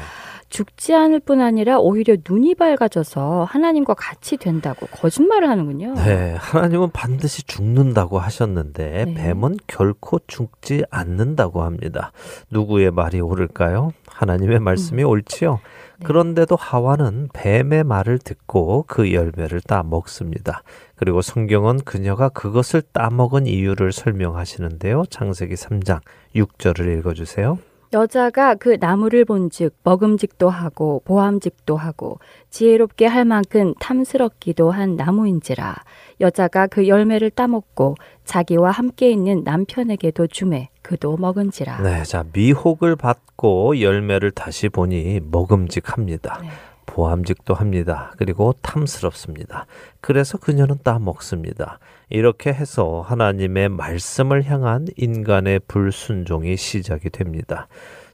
죽지 0.49 0.93
않을 0.93 1.21
뿐 1.21 1.39
아니라 1.41 1.79
오히려 1.79 2.17
눈이 2.29 2.55
밝아져서 2.55 3.45
하나님과 3.45 3.93
같이 3.93 4.35
된다고 4.37 4.85
거짓말을 4.87 5.49
하는군요. 5.49 5.93
네, 5.95 6.35
하나님은 6.37 6.89
반드시 6.91 7.43
죽는다고 7.43 8.19
하셨는데 8.19 9.05
네. 9.05 9.13
뱀은 9.13 9.57
결코 9.67 10.19
죽지 10.27 10.83
않는다고 10.91 11.63
합니다. 11.63 12.11
누구의 12.49 12.91
말이 12.91 13.21
옳을까요? 13.21 13.91
하나님의 14.07 14.59
말씀이 14.59 15.03
옳지요. 15.03 15.59
네. 16.01 16.05
그런데도 16.05 16.55
하와는 16.55 17.29
뱀의 17.33 17.83
말을 17.83 18.17
듣고 18.19 18.85
그 18.87 19.13
열매를 19.13 19.61
따 19.61 19.83
먹습니다. 19.83 20.63
그리고 20.95 21.21
성경은 21.21 21.79
그녀가 21.85 22.29
그것을 22.29 22.81
따 22.91 23.09
먹은 23.09 23.47
이유를 23.47 23.91
설명하시는데요. 23.91 25.05
창세기 25.09 25.55
3장 25.55 26.01
6절을 26.35 26.99
읽어 26.99 27.13
주세요. 27.13 27.57
여자가 27.93 28.55
그 28.55 28.77
나무를 28.79 29.25
본즉 29.25 29.75
먹음직도 29.83 30.49
하고 30.49 31.01
보암직도 31.05 31.75
하고 31.75 32.19
지혜롭게 32.49 33.05
할 33.05 33.25
만큼 33.25 33.73
탐스럽기도 33.79 34.71
한 34.71 34.95
나무인지라 34.95 35.75
여자가 36.21 36.67
그 36.67 36.87
열매를 36.87 37.31
따먹고 37.31 37.95
자기와 38.23 38.71
함께 38.71 39.11
있는 39.11 39.43
남편에게도 39.43 40.27
주매 40.27 40.69
그도 40.81 41.17
먹은지라 41.17 41.81
네, 41.81 42.03
자 42.03 42.23
미혹을 42.31 42.95
받고 42.95 43.81
열매를 43.81 44.31
다시 44.31 44.69
보니 44.69 45.19
먹음직합니다. 45.29 46.39
네. 46.41 46.49
보암직도 46.91 47.53
합니다. 47.53 48.11
그리고 48.17 48.53
탐스럽습니다. 48.61 49.65
그래서 50.01 50.37
그녀는 50.37 50.77
따 50.83 50.99
먹습니다. 50.99 51.79
이렇게 52.09 52.51
해서 52.51 53.01
하나님의 53.07 53.69
말씀을 53.69 54.43
향한 54.43 54.87
인간의 54.97 55.61
불순종이 55.67 56.57
시작이 56.57 57.09
됩니다. 57.09 57.67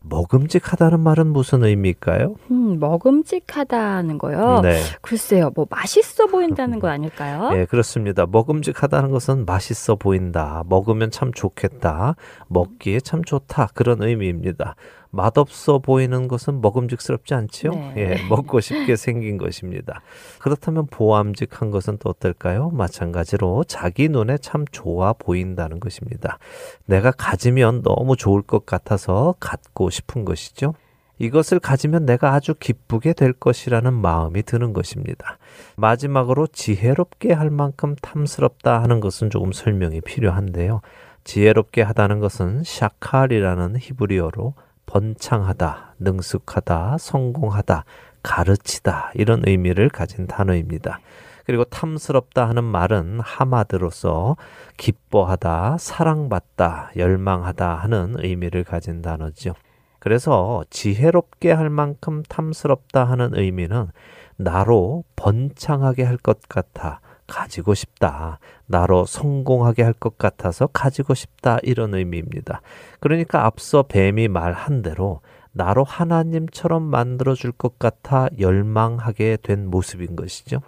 먹음직하다는 0.03 0.99
말은 0.99 1.27
무슨 1.27 1.63
의미일까요? 1.63 2.35
음, 2.51 2.79
먹음직하다는 2.79 4.19
거요. 4.19 4.61
네. 4.61 4.79
글쎄요, 5.01 5.51
뭐 5.55 5.65
맛있어 5.69 6.27
보인다는 6.27 6.79
거 6.79 6.87
아닐까요? 6.87 7.49
네, 7.49 7.65
그렇습니다. 7.65 8.25
먹음직하다는 8.25 9.09
것은 9.09 9.45
맛있어 9.45 9.95
보인다. 9.95 10.63
먹으면 10.67 11.09
참 11.11 11.33
좋겠다. 11.33 12.15
먹기에 12.47 12.99
참 12.99 13.23
좋다. 13.23 13.69
그런 13.73 14.01
의미입니다. 14.03 14.75
맛없어 15.11 15.79
보이는 15.79 16.27
것은 16.27 16.61
먹음직스럽지 16.61 17.33
않지요? 17.33 17.71
네. 17.71 17.93
예, 17.97 18.15
먹고 18.29 18.59
싶게 18.59 18.95
생긴 18.95 19.37
것입니다. 19.37 20.01
그렇다면 20.39 20.87
보암직한 20.87 21.71
것은 21.71 21.97
또 21.99 22.09
어떨까요? 22.09 22.69
마찬가지로 22.69 23.63
자기 23.65 24.09
눈에 24.09 24.37
참 24.37 24.65
좋아 24.71 25.13
보인다는 25.13 25.79
것입니다. 25.79 26.39
내가 26.85 27.11
가지면 27.11 27.83
너무 27.83 28.15
좋을 28.15 28.41
것 28.41 28.65
같아서 28.65 29.35
갖고 29.39 29.89
싶은 29.89 30.25
것이죠. 30.25 30.73
이것을 31.19 31.59
가지면 31.59 32.05
내가 32.05 32.33
아주 32.33 32.53
기쁘게 32.53 33.13
될 33.13 33.33
것이라는 33.33 33.91
마음이 33.93 34.43
드는 34.43 34.73
것입니다. 34.73 35.37
마지막으로 35.75 36.47
지혜롭게 36.47 37.33
할 37.33 37.49
만큼 37.49 37.95
탐스럽다 38.01 38.81
하는 38.81 38.99
것은 38.99 39.29
조금 39.29 39.51
설명이 39.51 40.01
필요한데요. 40.01 40.81
지혜롭게 41.23 41.81
하다는 41.81 42.19
것은 42.19 42.63
샤칼이라는 42.63 43.77
히브리어로 43.79 44.53
번창하다, 44.87 45.95
능숙하다, 45.99 46.97
성공하다, 46.97 47.85
가르치다 48.23 49.11
이런 49.13 49.43
의미를 49.45 49.89
가진 49.89 50.25
단어입니다. 50.27 50.99
그리고 51.45 51.63
탐스럽다 51.63 52.49
하는 52.49 52.63
말은 52.63 53.19
하마드로서 53.21 54.35
기뻐하다, 54.77 55.77
사랑받다, 55.79 56.91
열망하다 56.97 57.75
하는 57.75 58.15
의미를 58.17 58.63
가진 58.63 59.01
단어죠. 59.01 59.53
그래서 59.99 60.63
지혜롭게 60.69 61.51
할 61.51 61.69
만큼 61.69 62.23
탐스럽다 62.27 63.05
하는 63.05 63.31
의미는 63.33 63.87
나로 64.35 65.03
번창하게 65.15 66.03
할 66.03 66.17
것 66.17 66.39
같아 66.49 66.99
가지고 67.27 67.73
싶다. 67.73 68.39
나로 68.67 69.05
성공하게 69.05 69.83
할 69.83 69.93
것 69.93 70.17
같아서 70.17 70.67
가지고 70.67 71.13
싶다. 71.15 71.57
이런 71.63 71.93
의미입니다. 71.95 72.61
그러니까 72.99 73.45
앞서 73.45 73.83
뱀이 73.83 74.27
말한 74.27 74.81
대로 74.83 75.21
나로 75.53 75.83
하나님처럼 75.83 76.83
만들어 76.83 77.33
줄 77.33 77.51
것 77.51 77.79
같아 77.79 78.27
열망하게 78.39 79.37
된 79.41 79.69
모습인 79.69 80.15
것이죠. 80.15 80.59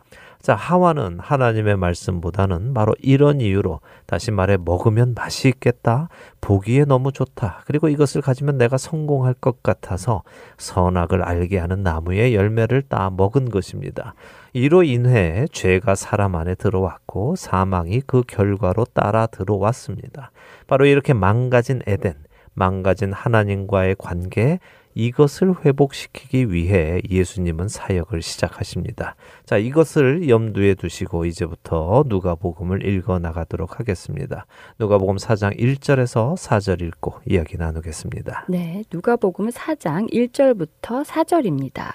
자, 0.42 0.56
하와는 0.56 1.20
하나님의 1.20 1.76
말씀보다는 1.76 2.74
바로 2.74 2.96
이런 3.02 3.42
이유로 3.42 3.82
다시 4.06 4.32
말해 4.32 4.58
먹으면 4.58 5.14
맛이 5.14 5.50
있겠다. 5.50 6.08
보기에 6.40 6.86
너무 6.86 7.12
좋다. 7.12 7.64
그리고 7.66 7.90
이것을 7.90 8.22
가지면 8.22 8.58
내가 8.58 8.78
성공할 8.78 9.34
것 9.34 9.62
같아서 9.62 10.24
선악을 10.58 11.24
알게 11.24 11.60
하는 11.60 11.84
나무의 11.84 12.34
열매를 12.36 12.84
따 12.84 13.10
먹은 13.10 13.50
것입니다. 13.50 14.14
이로 14.54 14.84
인해 14.84 15.46
죄가 15.52 15.96
사람 15.96 16.36
안에 16.36 16.56
들어왔고 16.56 17.36
사망이 17.36 18.02
그 18.06 18.24
결과로 18.28 18.86
따라 18.86 19.28
들어왔습니다. 19.28 20.32
바로 20.68 20.86
이렇게 20.86 21.14
망가진 21.14 21.82
에덴, 21.86 22.16
망가진 22.54 23.14
하나님과의 23.14 23.96
관계, 23.98 24.60
이것을 24.96 25.54
회복시키기 25.64 26.52
위해 26.52 27.00
예수님은 27.10 27.70
사역을 27.70 28.22
시작하십니다. 28.22 29.16
자, 29.46 29.58
이것을 29.58 30.28
염두에 30.28 30.74
두시고 30.74 31.26
이제부터 31.26 32.04
누가복음을 32.08 32.86
읽어 32.86 33.20
나가도록 33.20 33.80
하겠습니다. 33.80 34.46
누가복음 34.80 35.16
4장 35.16 35.58
1절에서 35.58 36.36
4절 36.36 36.82
읽고 36.82 37.16
이야기 37.26 37.58
나누겠습니다. 37.58 38.48
네, 38.50 38.84
누가복음 38.92 39.50
4장 39.50 40.12
1절부터 40.12 41.06
4절입니다. 41.06 41.94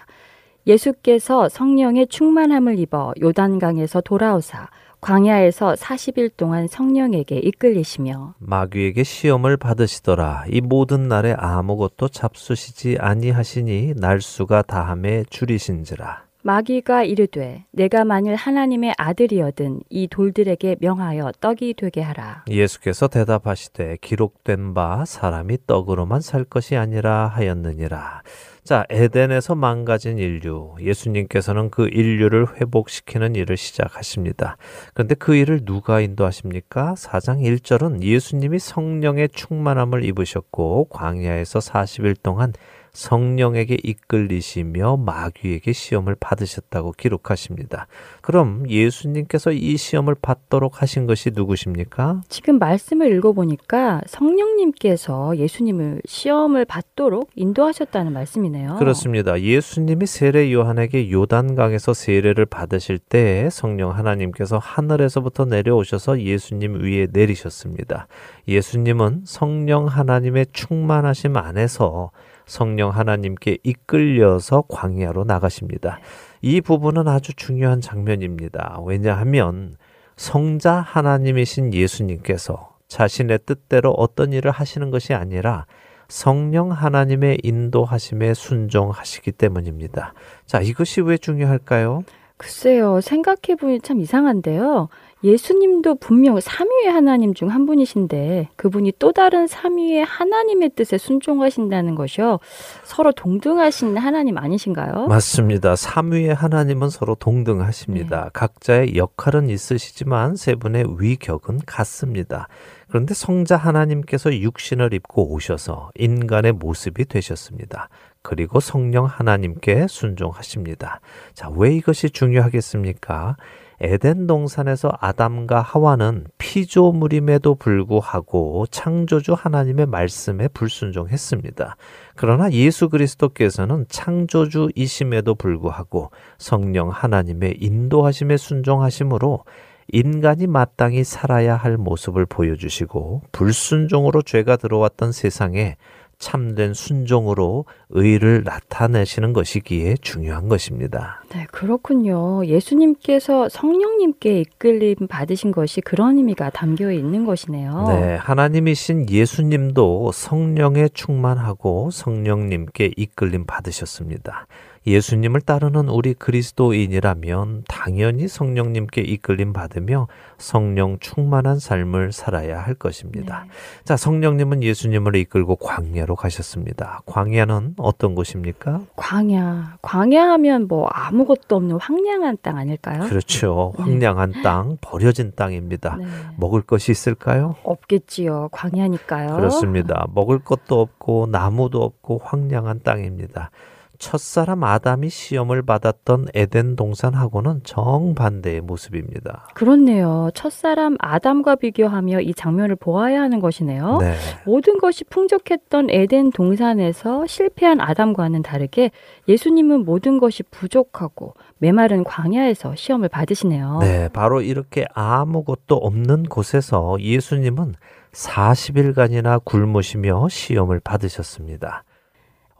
예수께서 0.67 1.49
성령의 1.49 2.07
충만함을 2.09 2.79
입어 2.79 3.13
요단강에서 3.21 4.01
돌아오사 4.01 4.69
광야에서 5.01 5.75
40일 5.75 6.31
동안 6.35 6.67
성령에게 6.67 7.37
이끌리시며 7.37 8.35
마귀에게 8.39 9.03
시험을 9.05 9.59
받으시더라. 9.59 10.45
이 10.49 10.63
모든 10.63 11.09
날에 11.09 11.35
아무것도 11.37 12.09
잡수시지 12.09 12.97
아니하시니 12.99 13.95
날수가 13.97 14.63
다함에 14.63 15.25
줄이신지라. 15.29 16.25
마귀가 16.41 17.05
이르되 17.05 17.65
내가 17.71 18.05
만일 18.05 18.35
하나님의 18.35 18.95
아들이여든 18.97 19.81
이 19.89 20.09
돌들에게 20.09 20.77
명하여 20.81 21.33
떡이 21.41 21.75
되게 21.75 22.01
하라. 22.01 22.45
예수께서 22.49 23.09
대답하시되 23.09 23.99
기록된 24.01 24.73
바 24.73 25.05
사람이 25.07 25.59
떡으로만 25.67 26.23
살 26.23 26.45
것이 26.45 26.77
아니라 26.77 27.29
하였느니라. 27.29 28.23
자, 28.65 28.87
에덴에서 28.89 29.55
망가진 29.57 30.17
인류. 30.17 30.75
예수님께서는 30.81 31.69
그 31.69 31.87
인류를 31.87 32.59
회복시키는 32.59 33.35
일을 33.35 33.59
시작하십니다. 33.59 34.57
그런데 34.95 35.15
그 35.15 35.35
일을 35.35 35.67
누가 35.67 36.01
인도하십니까? 36.01 36.95
4장 36.95 37.41
1절은 37.43 38.03
예수님이 38.03 38.59
성령의 38.59 39.29
충만함을 39.35 40.03
입으셨고 40.07 40.87
광야에서 40.89 41.59
40일 41.59 42.17
동안 42.23 42.55
성령에게 42.95 43.77
이끌리시며 43.83 44.97
마귀에게 44.97 45.73
시험을 45.73 46.17
받으셨다고 46.19 46.93
기록하십니다. 46.93 47.87
그럼 48.23 48.71
예수님께서 48.71 49.53
이 49.53 49.77
시험을 49.77 50.15
받도록 50.15 50.81
하신 50.81 51.07
것이 51.07 51.33
누구십니까? 51.35 52.23
지금 52.29 52.59
말씀을 52.59 53.13
읽어보니까 53.17 54.01
성령님께서 54.07 55.37
예수님을 55.37 56.03
시험을 56.07 56.65
받도록 56.65 57.31
인도하셨다는 57.35 58.13
말씀이네요. 58.13 58.77
그렇습니다. 58.77 59.41
예수님이 59.41 60.07
세례 60.07 60.53
요한에게 60.53 61.11
요단강에서 61.11 61.93
세례를 61.93 62.47
받으실 62.47 62.99
때 62.99 63.49
성령 63.51 63.91
하나님께서 63.91 64.59
하늘에서부터 64.59 65.47
내려오셔서 65.47 66.21
예수님 66.21 66.81
위에 66.83 67.09
내리셨습니다. 67.13 68.07
예수님은 68.47 69.23
성령 69.25 69.87
하나님의 69.87 70.47
충만하심 70.53 71.37
안에서 71.37 72.13
성령 72.47 72.91
하나님께 72.91 73.59
이끌려서 73.63 74.65
광야로 74.69 75.25
나가십니다. 75.25 76.01
이 76.43 76.61
부분은 76.61 77.09
아주 77.09 77.35
중요한 77.35 77.81
장면입니다. 77.81 78.81
왜냐하면 78.85 79.77
성자 80.17 80.73
하나님이신 80.73 81.75
예수님께서 81.75 82.75
자신의 82.89 83.41
뜻대로 83.47 83.93
어떤 83.93 84.33
일을 84.33 84.51
하시는 84.51 84.91
것이 84.91 85.15
아니라 85.15 85.67
성령 86.09 86.71
하나님의 86.71 87.39
인도하심에 87.43 88.35
순종하시기 88.35 89.33
때문입니다. 89.33 90.13
자, 90.47 90.61
이것이 90.61 91.01
왜 91.01 91.17
중요할까요? 91.17 92.05
글쎄요, 92.37 93.01
생각해보니 93.01 93.81
참 93.81 94.01
이상한데요. 94.01 94.89
예수님도 95.25 95.95
분명 95.97 96.39
삼위의 96.39 96.91
하나님 96.93 97.33
중 97.33 97.49
한 97.55 97.67
분이신데 97.67 98.49
그분이 98.57 98.95
또 98.99 99.13
다른 99.13 99.47
삼위의 99.47 100.05
하나님의 100.05 100.71
뜻에 100.77 100.99
순종하신다는 100.99 101.95
것이요. 101.95 102.41
서로 102.85 103.13
동등하신 103.13 103.97
하나님 103.97 104.39
아니신가요? 104.39 105.07
맞습니다. 105.07 105.77
삼위의 105.77 106.35
하나님은 106.35 106.91
서로 106.91 107.15
동등하십니다. 107.15 108.25
네. 108.25 108.31
각자의 108.33 108.97
역할은 108.97 109.49
있으시지만 109.51 110.37
세 110.37 110.55
분의 110.55 110.97
위격은 110.99 111.61
같습니다. 111.65 112.49
그런데 112.89 113.15
성자 113.15 113.57
하나님께서 113.57 114.35
육신을 114.35 114.93
입고 114.95 115.33
오셔서 115.33 115.91
인간의 115.97 116.53
모습이 116.53 117.05
되셨습니다. 117.07 117.89
그리고 118.23 118.59
성령 118.59 119.05
하나님께 119.05 119.87
순종하십니다. 119.89 121.01
자, 121.35 121.51
왜 121.55 121.75
이것이 121.75 122.11
중요하겠습니까? 122.11 123.37
에덴 123.81 124.27
동산에서 124.27 124.93
아담과 125.01 125.61
하와는 125.61 126.27
피조물임에도 126.39 127.57
불구하고 127.57 128.67
창조주 128.71 129.35
하나님의 129.35 129.87
말씀에 129.87 130.49
불순종했습니다. 130.49 131.77
그러나 132.17 132.51
예수 132.53 132.89
그리스도께서는 132.89 133.87
창조주이심에도 133.89 135.35
불구하고 135.35 136.11
성령 136.39 136.91
하나님의 136.91 137.57
인도하심에 137.61 138.37
순종하심으로 138.37 139.45
인간이 139.93 140.47
마땅히 140.47 141.05
살아야 141.05 141.57
할 141.57 141.77
모습을 141.77 142.27
보여주시고 142.27 143.23
불순종으로 143.33 144.23
죄가 144.23 144.57
들어왔던 144.57 145.13
세상에 145.13 145.77
참된 146.19 146.75
순종으로 146.75 147.65
의를 147.91 148.43
나타내시는 148.45 149.33
것이기에 149.33 149.97
중요한 150.01 150.49
것입니다. 150.49 151.23
네, 151.31 151.47
그렇군요. 151.51 152.45
예수님께서 152.47 153.49
성령님께 153.49 154.41
이끌림 154.41 155.07
받으신 155.09 155.53
것이 155.53 155.81
그런 155.81 156.19
의미가 156.19 156.51
담겨 156.51 156.91
있는 156.91 157.25
것이네요. 157.25 157.87
네, 157.89 158.17
하나님이신 158.17 159.11
예수님도 159.11 160.13
성령에 160.13 160.89
충만하고 160.89 161.91
성령님께 161.91 162.93
이끌림 162.97 163.47
받으셨습니다. 163.47 164.47
예수님을 164.87 165.41
따르는 165.41 165.89
우리 165.89 166.13
그리스도인이라면 166.15 167.65
당연히 167.69 168.29
성령님께 168.29 169.01
이끌림 169.01 169.53
받으며 169.53 170.09
성령 170.37 170.99
충만한 170.99 171.59
삶을 171.59 172.13
살아야 172.13 172.61
할 172.61 172.75
것입니다. 172.75 173.45
네. 173.47 173.51
자, 173.85 173.97
성령님은 173.97 174.63
예수님을 174.63 175.17
이끌고 175.17 175.57
광야로 175.57 176.17
가셨습니다. 176.17 177.01
광야는 177.07 177.75
어떤 177.79 178.15
곳입니까? 178.15 178.83
광야. 178.97 179.79
광야하면 179.81 180.69
뭐 180.69 180.87
아무것도 180.89 181.57
없는 181.57 181.79
황량한 181.81 182.39
땅 182.43 182.59
아닐까요? 182.59 183.05
그렇죠. 183.05 183.73
네. 183.79 183.83
황량한 183.85 184.33
네. 184.33 184.43
땅, 184.43 184.77
버려진 184.81 185.33
땅입니다. 185.35 185.97
네. 185.97 186.07
먹을 186.37 186.61
것이 186.63 186.93
있을까요? 186.93 187.57
없겠지요. 187.63 188.51
광야니까요. 188.53 189.37
그렇습니다. 189.37 190.07
먹을 190.15 190.41
것도 190.41 190.81
없고 190.81 191.29
나무도 191.31 191.83
없고 191.83 192.21
황량한 192.23 192.83
땅입니다. 192.83 193.51
첫사람 193.99 194.65
아담이 194.65 195.09
시험을 195.09 195.63
받았던 195.63 196.29
에덴 196.35 196.77
동산하고는 196.77 197.61
정반대의 197.65 198.61
모습입니다. 198.61 199.49
그렇네요. 199.55 200.31
첫사람 200.35 200.97
아담과 200.99 201.57
비교하며 201.57 202.21
이 202.21 202.35
장면을 202.35 202.77
보아야 202.77 203.21
하는 203.23 203.41
것이네요. 203.41 203.99
네. 203.99 204.15
모든 204.45 204.79
것이 204.79 205.05
풍족했던 205.05 205.91
에덴 205.91 206.31
동산에서 206.31 207.27
실패한 207.27 207.81
아담과는 207.81 208.43
다르게 208.43 208.91
예수님은 209.29 209.85
모든 209.85 210.19
것이 210.19 210.43
부족하고 210.43 211.35
메마른 211.59 212.05
광야에서 212.05 212.75
시험을 212.75 213.09
받으시네요. 213.09 213.79
네, 213.81 214.09
바로 214.13 214.43
이렇게 214.43 214.85
아무것도 214.93 215.77
없는 215.77 216.25
곳에서 216.25 216.97
예수님은 217.01 217.75
40일간이나 218.13 219.45
굶으시며 219.45 220.29
시험을 220.29 220.81
받으셨습니다. 220.81 221.85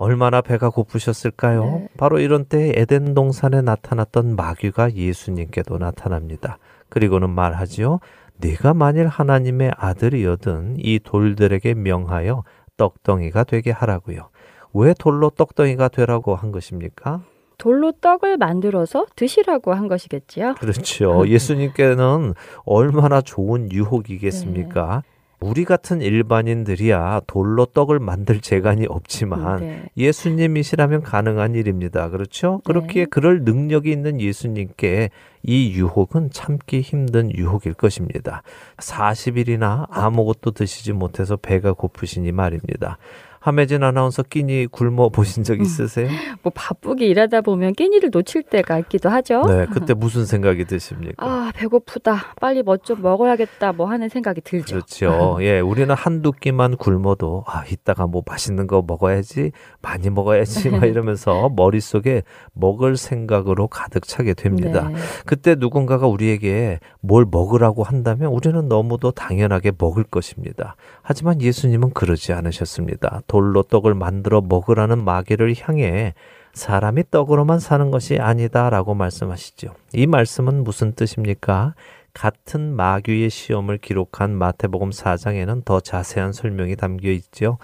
얼마나 0.05 0.43
배가 0.43 0.69
고프셨을까요? 0.69 1.65
네. 1.65 1.89
바로 1.97 2.19
이런 2.19 2.45
때 2.45 2.75
에덴 2.77 3.15
동산에 3.15 3.63
나타났던 3.63 4.37
마귀가 4.37 4.93
예수님께도 4.93 5.79
나타납니다. 5.79 6.59
그리고는 6.91 7.31
말하지요. 7.31 8.01
네가 8.37 8.75
만일 8.75 9.07
하나님의 9.07 9.73
아들이여든 9.79 10.75
이 10.77 11.01
돌들에게 11.03 11.73
명하여 11.73 12.45
떡덩이가 12.77 13.45
되게 13.45 13.71
하라고요. 13.71 14.29
왜 14.75 14.93
돌로 14.93 15.31
떡덩이가 15.31 15.89
되라고 15.89 16.37
한 16.37 16.53
것입니까? 16.53 17.23
돌로 17.57 17.93
떡을 17.93 18.37
만들어서 18.37 19.07
드시라고 19.17 19.73
한 19.73 19.89
것이겠지요. 19.89 20.57
그렇죠. 20.59 21.27
예수님께는 21.27 22.35
얼마나 22.67 23.23
좋은 23.23 23.73
유혹이겠습니까? 23.73 25.03
네. 25.03 25.14
우리 25.45 25.67
같은 25.67 26.01
일반인들이야 26.01 27.21
돌로 27.27 27.67
떡을 27.67 27.99
만들 27.99 28.41
재간이 28.41 28.87
없지만 28.89 29.61
네. 29.61 29.83
예수님이시라면 29.95 31.03
가능한 31.03 31.55
일입니다. 31.55 32.09
그렇죠? 32.09 32.63
네. 32.65 32.73
그렇기에 32.73 33.05
그럴 33.05 33.43
능력이 33.45 33.91
있는 33.93 34.23
예수님께 34.23 35.11
이 35.43 35.73
유혹은 35.75 36.31
참기 36.31 36.81
힘든 36.81 37.31
유혹일 37.35 37.75
것입니다. 37.75 38.43
40일이나 38.79 39.87
아무것도 39.91 40.53
드시지 40.53 40.95
못해서 40.95 41.37
배가 41.37 41.75
고프시니 41.75 42.33
말입니다. 42.33 42.97
함혜진 43.45 43.83
아나운서 43.83 44.23
끼니 44.23 44.69
굶어 44.71 45.11
보신 45.11 45.43
적 45.43 45.59
음. 45.59 45.63
있으세요? 45.63 46.09
뭐 46.43 46.51
바쁘게 46.55 47.05
일하다 47.07 47.43
보면 47.43 47.75
끼니를 47.75 48.09
놓칠 48.11 48.43
때가 48.45 48.79
있기도 48.79 49.11
하죠. 49.11 49.43
네, 49.43 49.67
그때 49.71 49.93
무슨 49.93 50.25
생각이 50.25 50.65
드십니까? 50.65 51.27
아, 51.27 51.53
배고프다. 51.55 52.35
빨리 52.41 52.63
뭐 52.63 52.79
좀 52.85 53.03
먹어야겠다. 53.03 53.73
뭐 53.73 53.87
하는 53.87 54.09
생각이 54.09 54.41
들죠. 54.43 54.77
그렇죠. 54.77 55.39
예, 55.41 55.61
우리는 55.61 55.95
한두 55.95 56.33
끼만 56.33 56.77
굶어도 56.77 57.45
아, 57.47 57.65
이따가 57.71 58.07
뭐 58.07 58.23
맛있는 58.27 58.67
거 58.67 58.83
먹어야지, 58.87 59.53
많이 59.83 60.11
먹어야지 60.11 60.71
막 60.71 60.85
이러면서 60.87 61.51
머릿속에 61.55 62.23
먹을 62.53 62.97
생각으로 62.97 63.69
가득 63.69 64.07
차게 64.07 64.35
됩니다. 64.35 64.89
네. 64.89 64.97
그때 65.27 65.55
누군가가 65.55 66.07
우리에게 66.07 66.79
뭘 67.01 67.27
먹으라고 67.31 67.83
한다면 67.83 68.31
우리는 68.31 68.69
너무도 68.69 69.11
당연하게 69.11 69.73
먹을 69.79 70.05
것입니다. 70.05 70.77
하지만 71.03 71.41
예수님은 71.43 71.93
그러지 71.93 72.33
않으셨습니다. 72.33 73.23
돌로 73.35 73.65
떡을 73.65 73.95
만들어 73.95 74.41
먹으라는 74.41 75.05
마귀를 75.05 75.57
향해 75.61 76.15
사람이 76.53 77.11
떡으로만 77.11 77.59
사는 77.59 77.91
것이 77.91 78.21
아니다라고 78.21 78.95
말씀하시죠. 78.95 79.75
이 79.93 80.07
말씀은 80.07 80.63
무슨 80.63 80.93
뜻입니까? 80.93 81.75
같은 82.13 82.77
마귀의 82.77 83.31
시험을 83.31 83.79
기록한 83.79 84.37
마태복음 84.37 84.91
4장에는 84.91 85.65
더 85.65 85.81
자세한 85.81 86.33
설명이 86.33 86.77
담겨 86.77 87.11
있죠. 87.11 87.59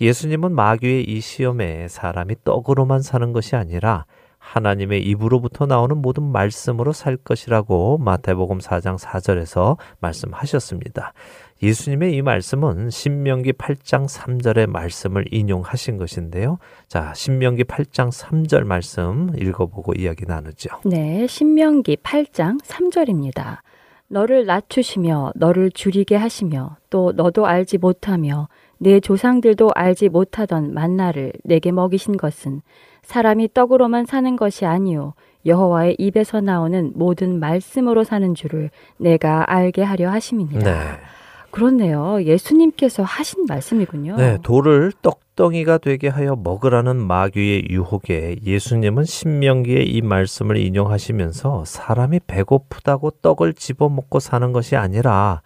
예수님은 0.00 0.52
마귀의 0.52 1.02
이 1.02 1.20
시험에 1.20 1.88
사람이 1.88 2.36
떡으로만 2.44 3.02
사는 3.02 3.32
것이 3.32 3.56
아니라 3.56 4.04
하나님의 4.38 5.02
입으로부터 5.02 5.66
나오는 5.66 5.96
모든 5.96 6.22
말씀으로 6.22 6.92
살 6.92 7.16
것이라고 7.16 7.98
마태복음 7.98 8.58
4장 8.58 8.96
4절에서 8.96 9.76
말씀하셨습니다. 9.98 11.12
예수님의 11.62 12.14
이 12.14 12.22
말씀은 12.22 12.90
신명기 12.90 13.52
8장 13.54 14.06
3절의 14.06 14.66
말씀을 14.68 15.24
인용하신 15.30 15.96
것인데요. 15.96 16.58
자, 16.86 17.12
신명기 17.14 17.64
8장 17.64 18.10
3절 18.10 18.64
말씀 18.64 19.30
읽어보고 19.38 19.94
이야기 19.94 20.26
나누죠. 20.26 20.68
네, 20.84 21.26
신명기 21.26 21.96
8장 21.96 22.62
3절입니다. 22.62 23.58
너를 24.08 24.46
낮추시며 24.46 25.32
너를 25.34 25.70
줄이게 25.70 26.14
하시며 26.14 26.76
또 26.90 27.12
너도 27.12 27.46
알지 27.46 27.78
못하며 27.78 28.48
내 28.78 29.00
조상들도 29.00 29.70
알지 29.74 30.10
못하던 30.10 30.74
만나를 30.74 31.32
내게 31.42 31.72
먹이신 31.72 32.16
것은 32.16 32.60
사람이 33.02 33.54
떡으로만 33.54 34.04
사는 34.04 34.36
것이 34.36 34.66
아니요 34.66 35.14
여호와의 35.44 35.96
입에서 35.98 36.40
나오는 36.40 36.92
모든 36.94 37.40
말씀으로 37.40 38.04
사는 38.04 38.34
줄을 38.34 38.70
내가 38.98 39.44
알게 39.48 39.82
하려 39.82 40.10
하심이니라. 40.10 40.60
네. 40.60 41.00
그렇네요. 41.56 42.22
예수님께서 42.22 43.02
하신 43.02 43.46
말씀이군요. 43.46 44.16
네, 44.16 44.36
돌을 44.42 44.92
떡덩이가 45.00 45.78
되게 45.78 46.08
하여 46.08 46.36
먹으라는 46.36 46.96
마귀의 46.96 47.68
유혹에 47.70 48.36
예수님은 48.44 49.04
신명기의 49.04 49.88
이 49.88 50.02
말씀을 50.02 50.58
인용하시면서 50.58 51.64
사람이 51.64 52.20
배고프다고 52.26 53.12
떡을 53.22 53.54
집어 53.54 53.88
먹고 53.88 54.20
사는 54.20 54.52
것이 54.52 54.76
아니라 54.76 55.40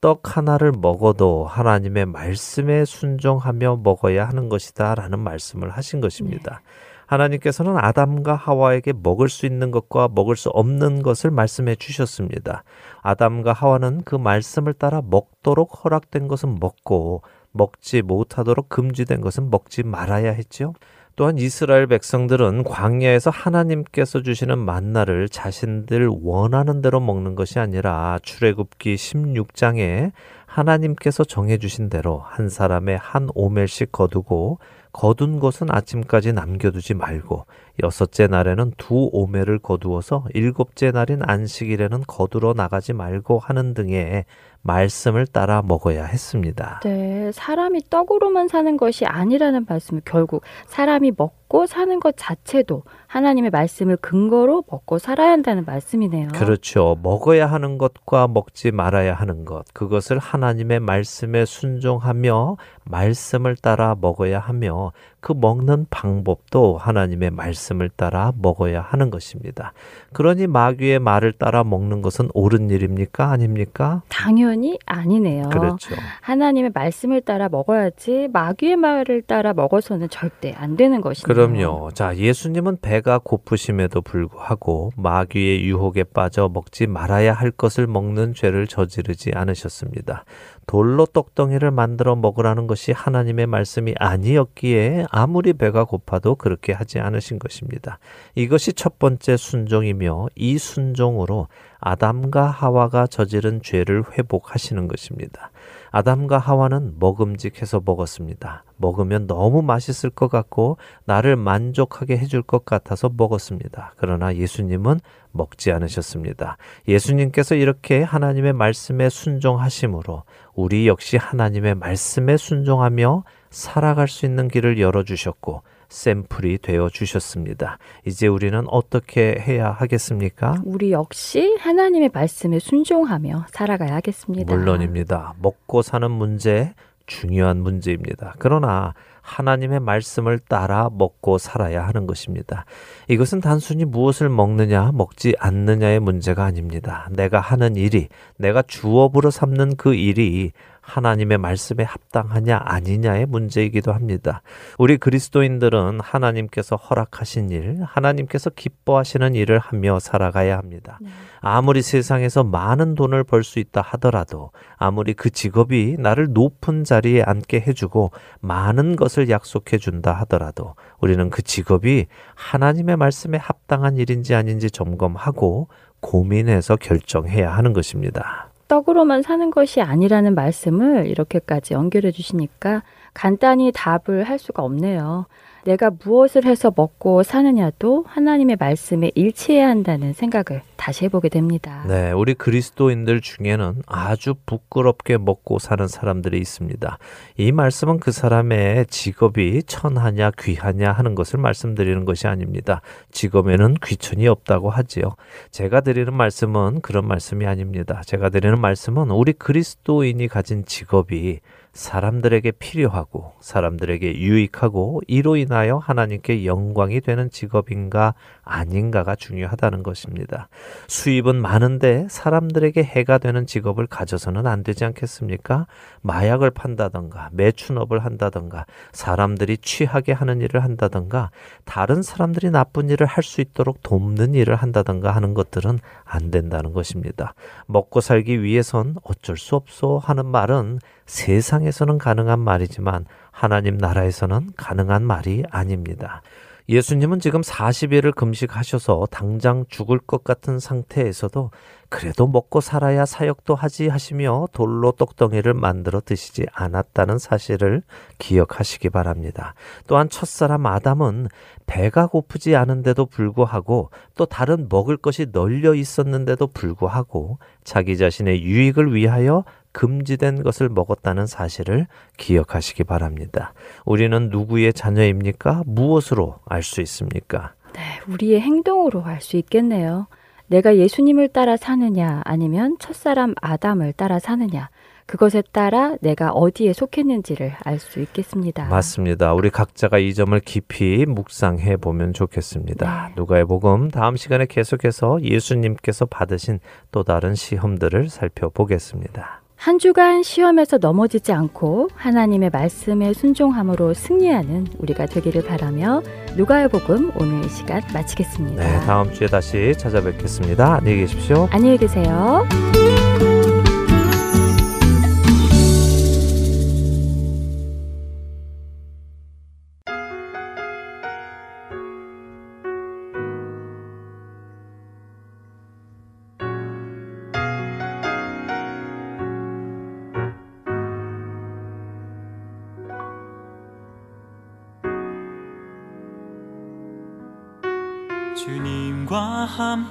떡 0.00 0.34
하나를 0.34 0.72
먹어도 0.72 1.44
하나님의 1.44 2.06
말씀에 2.06 2.86
순종하며 2.86 3.80
먹어야 3.82 4.26
하는 4.26 4.48
것이다 4.48 4.94
라는 4.94 5.18
말씀을 5.18 5.68
하신 5.68 6.00
것입니다. 6.00 6.62
네. 6.64 6.89
하나님께서는 7.10 7.76
아담과 7.76 8.36
하와에게 8.36 8.92
먹을 9.02 9.28
수 9.28 9.44
있는 9.44 9.72
것과 9.72 10.08
먹을 10.14 10.36
수 10.36 10.48
없는 10.50 11.02
것을 11.02 11.32
말씀해 11.32 11.74
주셨습니다. 11.74 12.62
아담과 13.02 13.52
하와는 13.52 14.02
그 14.04 14.14
말씀을 14.14 14.74
따라 14.74 15.02
먹도록 15.04 15.84
허락된 15.84 16.28
것은 16.28 16.58
먹고 16.60 17.22
먹지 17.50 18.02
못하도록 18.02 18.68
금지된 18.68 19.20
것은 19.22 19.50
먹지 19.50 19.82
말아야 19.82 20.30
했지요. 20.30 20.72
또한 21.16 21.36
이스라엘 21.36 21.88
백성들은 21.88 22.62
광야에서 22.62 23.30
하나님께서 23.30 24.22
주시는 24.22 24.58
만나를 24.58 25.28
자신들 25.28 26.08
원하는 26.22 26.80
대로 26.80 27.00
먹는 27.00 27.34
것이 27.34 27.58
아니라 27.58 28.20
출애굽기 28.22 28.94
16장에 28.94 30.12
하나님께서 30.46 31.24
정해 31.24 31.58
주신 31.58 31.90
대로 31.90 32.20
한 32.20 32.48
사람의 32.48 32.98
한 32.98 33.28
오멜씩 33.34 33.90
거두고 33.90 34.60
거둔 34.92 35.40
것은 35.40 35.68
아침까지 35.70 36.32
남겨두지 36.32 36.94
말고 36.94 37.46
여섯째 37.82 38.26
날에는 38.26 38.72
두 38.76 39.08
오매를 39.12 39.58
거두어서 39.58 40.24
일곱째 40.34 40.90
날인 40.90 41.20
안식일에는 41.22 42.02
거두러 42.06 42.52
나가지 42.54 42.92
말고 42.92 43.38
하는 43.38 43.74
등의 43.74 44.24
말씀을 44.62 45.26
따라 45.26 45.62
먹어야 45.62 46.04
했습니다. 46.04 46.80
네, 46.84 47.30
사람이 47.32 47.82
떡으로만 47.88 48.48
사는 48.48 48.76
것이 48.76 49.06
아니라는 49.06 49.64
말씀을 49.68 50.02
결국 50.04 50.42
사람이 50.66 51.12
먹고 51.16 51.39
사는 51.66 51.98
것 52.00 52.14
자체도 52.16 52.84
하나님의 53.06 53.50
말씀을 53.50 53.96
근거로 53.96 54.62
먹고 54.70 54.98
살아야 54.98 55.32
한다는 55.32 55.64
말씀이네요. 55.64 56.28
그렇죠. 56.28 56.96
먹어야 57.02 57.46
하는 57.46 57.76
것과 57.76 58.28
먹지 58.28 58.70
말아야 58.70 59.14
하는 59.14 59.44
것, 59.44 59.64
그것을 59.74 60.18
하나님의 60.18 60.78
말씀에 60.78 61.44
순종하며 61.44 62.56
말씀을 62.84 63.56
따라 63.56 63.96
먹어야 64.00 64.38
하며 64.38 64.92
그 65.20 65.32
먹는 65.36 65.86
방법도 65.90 66.78
하나님의 66.78 67.30
말씀을 67.30 67.90
따라 67.90 68.32
먹어야 68.36 68.80
하는 68.80 69.10
것입니다. 69.10 69.72
그러니 70.12 70.46
마귀의 70.46 70.98
말을 70.98 71.32
따라 71.32 71.62
먹는 71.62 72.00
것은 72.00 72.30
옳은 72.32 72.70
일입니까? 72.70 73.30
아닙니까? 73.30 74.02
당연히 74.08 74.78
아니네요. 74.86 75.48
그렇죠. 75.50 75.94
하나님의 76.22 76.70
말씀을 76.74 77.20
따라 77.20 77.48
먹어야지 77.48 78.28
마귀의 78.32 78.76
말을 78.76 79.22
따라 79.22 79.52
먹어서는 79.52 80.08
절대 80.08 80.54
안 80.56 80.76
되는 80.76 81.00
것이죠. 81.00 81.26
그럼요. 81.40 81.90
자, 81.94 82.14
예수님은 82.16 82.80
배가 82.82 83.18
고프심에도 83.18 84.02
불구하고 84.02 84.92
마귀의 84.96 85.64
유혹에 85.64 86.04
빠져 86.04 86.50
먹지 86.52 86.86
말아야 86.86 87.32
할 87.32 87.50
것을 87.50 87.86
먹는 87.86 88.34
죄를 88.34 88.66
저지르지 88.66 89.30
않으셨습니다. 89.34 90.24
돌로 90.66 91.06
떡덩이를 91.06 91.70
만들어 91.70 92.14
먹으라는 92.14 92.66
것이 92.66 92.92
하나님의 92.92 93.46
말씀이 93.46 93.94
아니었기에 93.98 95.06
아무리 95.10 95.54
배가 95.54 95.84
고파도 95.84 96.34
그렇게 96.34 96.74
하지 96.74 96.98
않으신 97.00 97.38
것입니다. 97.38 97.98
이것이 98.34 98.74
첫 98.74 98.98
번째 98.98 99.38
순종이며 99.38 100.28
이 100.36 100.58
순종으로 100.58 101.48
아담과 101.80 102.48
하와가 102.50 103.06
저지른 103.06 103.62
죄를 103.62 104.04
회복하시는 104.12 104.86
것입니다. 104.88 105.50
아담과 105.90 106.38
하와는 106.38 106.94
먹음직해서 106.98 107.82
먹었습니다. 107.84 108.64
먹으면 108.76 109.26
너무 109.26 109.62
맛있을 109.62 110.10
것 110.10 110.28
같고 110.28 110.78
나를 111.04 111.36
만족하게 111.36 112.16
해줄 112.16 112.42
것 112.42 112.64
같아서 112.64 113.10
먹었습니다. 113.14 113.94
그러나 113.96 114.34
예수님은 114.34 115.00
먹지 115.32 115.72
않으셨습니다. 115.72 116.56
예수님께서 116.88 117.54
이렇게 117.54 118.02
하나님의 118.02 118.52
말씀에 118.52 119.08
순종하심으로 119.08 120.24
우리 120.54 120.88
역시 120.88 121.16
하나님의 121.16 121.74
말씀에 121.74 122.36
순종하며 122.36 123.24
살아갈 123.50 124.08
수 124.08 124.26
있는 124.26 124.48
길을 124.48 124.80
열어주셨고 124.80 125.62
샘플이 125.90 126.58
되어 126.58 126.88
주셨습니다. 126.88 127.78
이제 128.06 128.26
우리는 128.26 128.64
어떻게 128.68 129.36
해야 129.38 129.70
하겠습니까? 129.70 130.56
우리 130.64 130.92
역시 130.92 131.56
하나님의 131.58 132.10
말씀에 132.14 132.58
순종하며 132.58 133.46
살아가야 133.50 133.96
하겠습니다. 133.96 134.54
물론입니다. 134.54 135.34
먹고 135.40 135.82
사는 135.82 136.10
문제 136.10 136.72
중요한 137.06 137.60
문제입니다. 137.60 138.34
그러나 138.38 138.94
하나님의 139.20 139.80
말씀을 139.80 140.38
따라 140.38 140.88
먹고 140.92 141.38
살아야 141.38 141.86
하는 141.86 142.06
것입니다. 142.06 142.64
이것은 143.08 143.40
단순히 143.40 143.84
무엇을 143.84 144.28
먹느냐, 144.28 144.92
먹지 144.92 145.34
않느냐의 145.38 146.00
문제가 146.00 146.44
아닙니다. 146.44 147.08
내가 147.10 147.40
하는 147.40 147.76
일이, 147.76 148.08
내가 148.38 148.62
주업으로 148.62 149.30
삼는 149.30 149.76
그 149.76 149.94
일이 149.94 150.52
하나님의 150.90 151.38
말씀에 151.38 151.84
합당하냐 151.84 152.60
아니냐의 152.64 153.26
문제이기도 153.26 153.92
합니다. 153.92 154.42
우리 154.78 154.96
그리스도인들은 154.96 156.00
하나님께서 156.00 156.76
허락하신 156.76 157.50
일, 157.50 157.78
하나님께서 157.84 158.50
기뻐하시는 158.50 159.34
일을 159.34 159.58
하며 159.58 159.98
살아가야 160.00 160.58
합니다. 160.58 160.98
네. 161.00 161.10
아무리 161.40 161.80
세상에서 161.82 162.44
많은 162.44 162.94
돈을 162.94 163.24
벌 163.24 163.40
수 163.44 163.58
있다 163.58 163.80
하더라도 163.80 164.50
아무리 164.76 165.14
그 165.14 165.30
직업이 165.30 165.96
나를 165.98 166.28
높은 166.32 166.84
자리에 166.84 167.22
앉게 167.22 167.64
해주고 167.66 168.10
많은 168.40 168.96
것을 168.96 169.30
약속해 169.30 169.78
준다 169.78 170.12
하더라도 170.20 170.74
우리는 171.00 171.30
그 171.30 171.42
직업이 171.42 172.06
하나님의 172.34 172.96
말씀에 172.96 173.38
합당한 173.38 173.96
일인지 173.96 174.34
아닌지 174.34 174.70
점검하고 174.70 175.68
고민해서 176.00 176.76
결정해야 176.76 177.50
하는 177.54 177.72
것입니다. 177.72 178.49
떡으로만 178.70 179.22
사는 179.22 179.50
것이 179.50 179.80
아니라는 179.80 180.36
말씀을 180.36 181.08
이렇게까지 181.08 181.74
연결해 181.74 182.12
주시니까 182.12 182.84
간단히 183.12 183.72
답을 183.74 184.22
할 184.22 184.38
수가 184.38 184.62
없네요. 184.62 185.26
내가 185.64 185.90
무엇을 185.90 186.44
해서 186.44 186.72
먹고 186.74 187.22
사느냐도 187.22 188.04
하나님의 188.08 188.56
말씀에 188.58 189.10
일치해야 189.14 189.68
한다는 189.68 190.12
생각을 190.12 190.62
다시 190.76 191.04
해보게 191.04 191.28
됩니다. 191.28 191.84
네, 191.86 192.10
우리 192.12 192.34
그리스도인들 192.34 193.20
중에는 193.20 193.82
아주 193.86 194.34
부끄럽게 194.46 195.18
먹고 195.18 195.58
사는 195.58 195.86
사람들이 195.86 196.38
있습니다. 196.38 196.98
이 197.36 197.52
말씀은 197.52 198.00
그 198.00 198.12
사람의 198.12 198.86
직업이 198.86 199.62
천하냐 199.64 200.30
귀하냐 200.38 200.92
하는 200.92 201.14
것을 201.14 201.38
말씀드리는 201.38 202.04
것이 202.06 202.26
아닙니다. 202.26 202.80
직업에는 203.12 203.74
귀천이 203.84 204.26
없다고 204.26 204.70
하지요. 204.70 205.16
제가 205.50 205.82
드리는 205.82 206.14
말씀은 206.14 206.80
그런 206.80 207.06
말씀이 207.06 207.46
아닙니다. 207.46 208.00
제가 208.06 208.30
드리는 208.30 208.58
말씀은 208.58 209.10
우리 209.10 209.34
그리스도인이 209.34 210.26
가진 210.28 210.64
직업이 210.64 211.40
사람들에게 211.72 212.50
필요하고 212.52 213.32
사람들에게 213.40 214.18
유익하고 214.18 215.00
이로 215.06 215.36
인하여 215.36 215.76
하나님께 215.76 216.44
영광이 216.44 217.00
되는 217.00 217.30
직업인가 217.30 218.14
아닌가가 218.42 219.14
중요하다는 219.14 219.82
것입니다. 219.82 220.48
수입은 220.88 221.40
많은데 221.40 222.06
사람들에게 222.10 222.82
해가 222.82 223.18
되는 223.18 223.46
직업을 223.46 223.86
가져서는 223.86 224.46
안 224.46 224.62
되지 224.62 224.84
않겠습니까? 224.84 225.66
마약을 226.02 226.50
판다던가 226.50 227.30
매춘업을 227.32 228.04
한다던가 228.04 228.66
사람들이 228.92 229.58
취하게 229.58 230.12
하는 230.12 230.40
일을 230.40 230.62
한다던가 230.62 231.30
다른 231.64 232.02
사람들이 232.02 232.50
나쁜 232.50 232.90
일을 232.90 233.06
할 233.06 233.20
수 233.30 233.40
있도록 233.40 233.82
돕는 233.82 234.34
일을 234.34 234.56
한다던가 234.56 235.12
하는 235.12 235.34
것들은 235.34 235.78
안 236.04 236.30
된다는 236.30 236.72
것입니다. 236.72 237.34
먹고 237.66 238.00
살기 238.00 238.42
위해선 238.42 238.96
어쩔 239.02 239.36
수 239.36 239.56
없어 239.56 239.98
하는 239.98 240.26
말은 240.26 240.80
세상에서는 241.10 241.98
가능한 241.98 242.38
말이지만 242.38 243.04
하나님 243.32 243.76
나라에서는 243.76 244.50
가능한 244.56 245.02
말이 245.02 245.42
아닙니다. 245.50 246.22
예수님은 246.68 247.18
지금 247.18 247.40
40일을 247.40 248.14
금식하셔서 248.14 249.08
당장 249.10 249.64
죽을 249.68 249.98
것 249.98 250.22
같은 250.22 250.60
상태에서도 250.60 251.50
그래도 251.88 252.28
먹고 252.28 252.60
살아야 252.60 253.04
사역도 253.04 253.56
하지 253.56 253.88
하시며 253.88 254.46
돌로 254.52 254.92
떡덩이를 254.92 255.52
만들어 255.52 256.00
드시지 256.00 256.46
않았다는 256.52 257.18
사실을 257.18 257.82
기억하시기 258.18 258.90
바랍니다. 258.90 259.54
또한 259.88 260.08
첫사람 260.08 260.64
아담은 260.66 261.26
배가 261.66 262.06
고프지 262.06 262.54
않은데도 262.54 263.06
불구하고 263.06 263.90
또 264.16 264.26
다른 264.26 264.68
먹을 264.70 264.96
것이 264.96 265.26
널려 265.32 265.74
있었는데도 265.74 266.46
불구하고 266.46 267.38
자기 267.64 267.96
자신의 267.96 268.42
유익을 268.44 268.94
위하여 268.94 269.44
금지된 269.72 270.42
것을 270.42 270.68
먹었다는 270.68 271.26
사실을 271.26 271.86
기억하시기 272.16 272.84
바랍니다. 272.84 273.52
우리는 273.84 274.28
누구의 274.30 274.72
자녀입니까? 274.72 275.62
무엇으로 275.66 276.36
알 276.46 276.62
수 276.62 276.80
있습니까? 276.80 277.54
네, 277.74 277.80
우리의 278.08 278.40
행동으로 278.40 279.04
알 279.04 279.20
수 279.20 279.36
있겠네요. 279.36 280.06
내가 280.48 280.76
예수님을 280.76 281.28
따라 281.28 281.56
사느냐, 281.56 282.22
아니면 282.24 282.76
첫사람 282.80 283.34
아담을 283.40 283.92
따라 283.92 284.18
사느냐, 284.18 284.68
그것에 285.06 285.42
따라 285.52 285.96
내가 286.00 286.30
어디에 286.30 286.72
속했는지를 286.72 287.54
알 287.64 287.78
수 287.78 288.00
있겠습니다. 288.00 288.66
맞습니다. 288.66 289.32
우리 289.34 289.50
각자가 289.50 289.98
이 289.98 290.14
점을 290.14 290.38
깊이 290.40 291.04
묵상해 291.06 291.76
보면 291.76 292.12
좋겠습니다. 292.12 293.08
네. 293.08 293.14
누가의 293.16 293.44
복음 293.44 293.90
다음 293.90 294.16
시간에 294.16 294.46
계속해서 294.46 295.22
예수님께서 295.22 296.06
받으신 296.06 296.58
또 296.92 297.02
다른 297.02 297.34
시험들을 297.34 298.08
살펴보겠습니다. 298.08 299.39
한 299.60 299.78
주간 299.78 300.22
시험에서 300.22 300.78
넘어지지 300.78 301.34
않고 301.34 301.90
하나님의 301.94 302.48
말씀에 302.48 303.12
순종함으로 303.12 303.92
승리하는 303.92 304.68
우리가 304.78 305.04
되기를 305.04 305.44
바라며 305.44 306.00
누가의 306.34 306.70
복음 306.70 307.12
오늘 307.14 307.44
이 307.44 307.48
시간 307.50 307.82
마치겠습니다. 307.92 308.64
네, 308.64 308.86
다음 308.86 309.12
주에 309.12 309.26
다시 309.26 309.74
찾아뵙겠습니다. 309.76 310.76
안녕히 310.76 311.00
계십시오. 311.00 311.46
안녕히 311.52 311.76
계세요. 311.76 312.48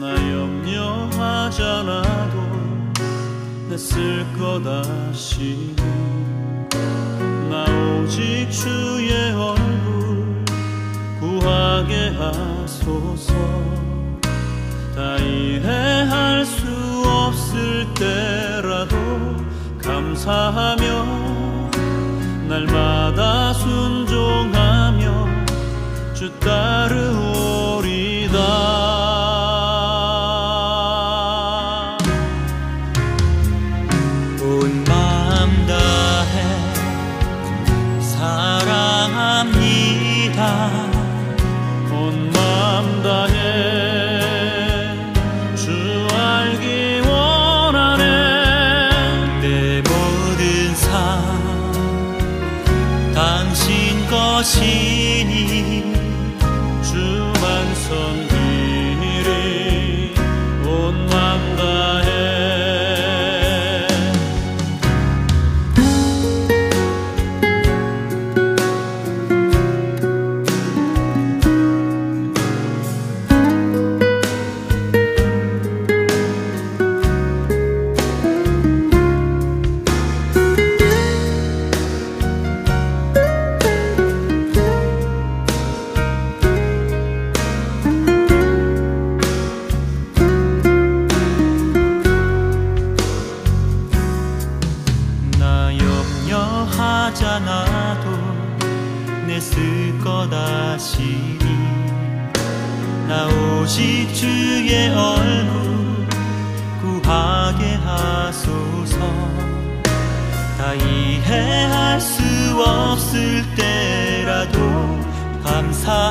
나 0.00 0.08
염려하잖아도 1.10 1.52
냈을 3.68 4.26
거다 4.38 4.82
시니 5.12 5.76
나 7.50 7.64
오직 7.64 8.50
주의 8.50 9.32
얼굴 9.32 10.44
구하게 11.20 12.16
하소서. 12.16 13.34
다 14.94 15.16
이해할 15.18 16.44
수 16.44 16.66
없을 17.06 17.86
때라도 17.94 18.96
감사하며 19.82 21.04
날마다 22.48 23.52
순종하며 23.52 25.28
주 26.14 26.30
따르오 26.40 27.51
것이니 54.42 55.84
주 56.82 57.32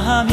hami 0.01 0.30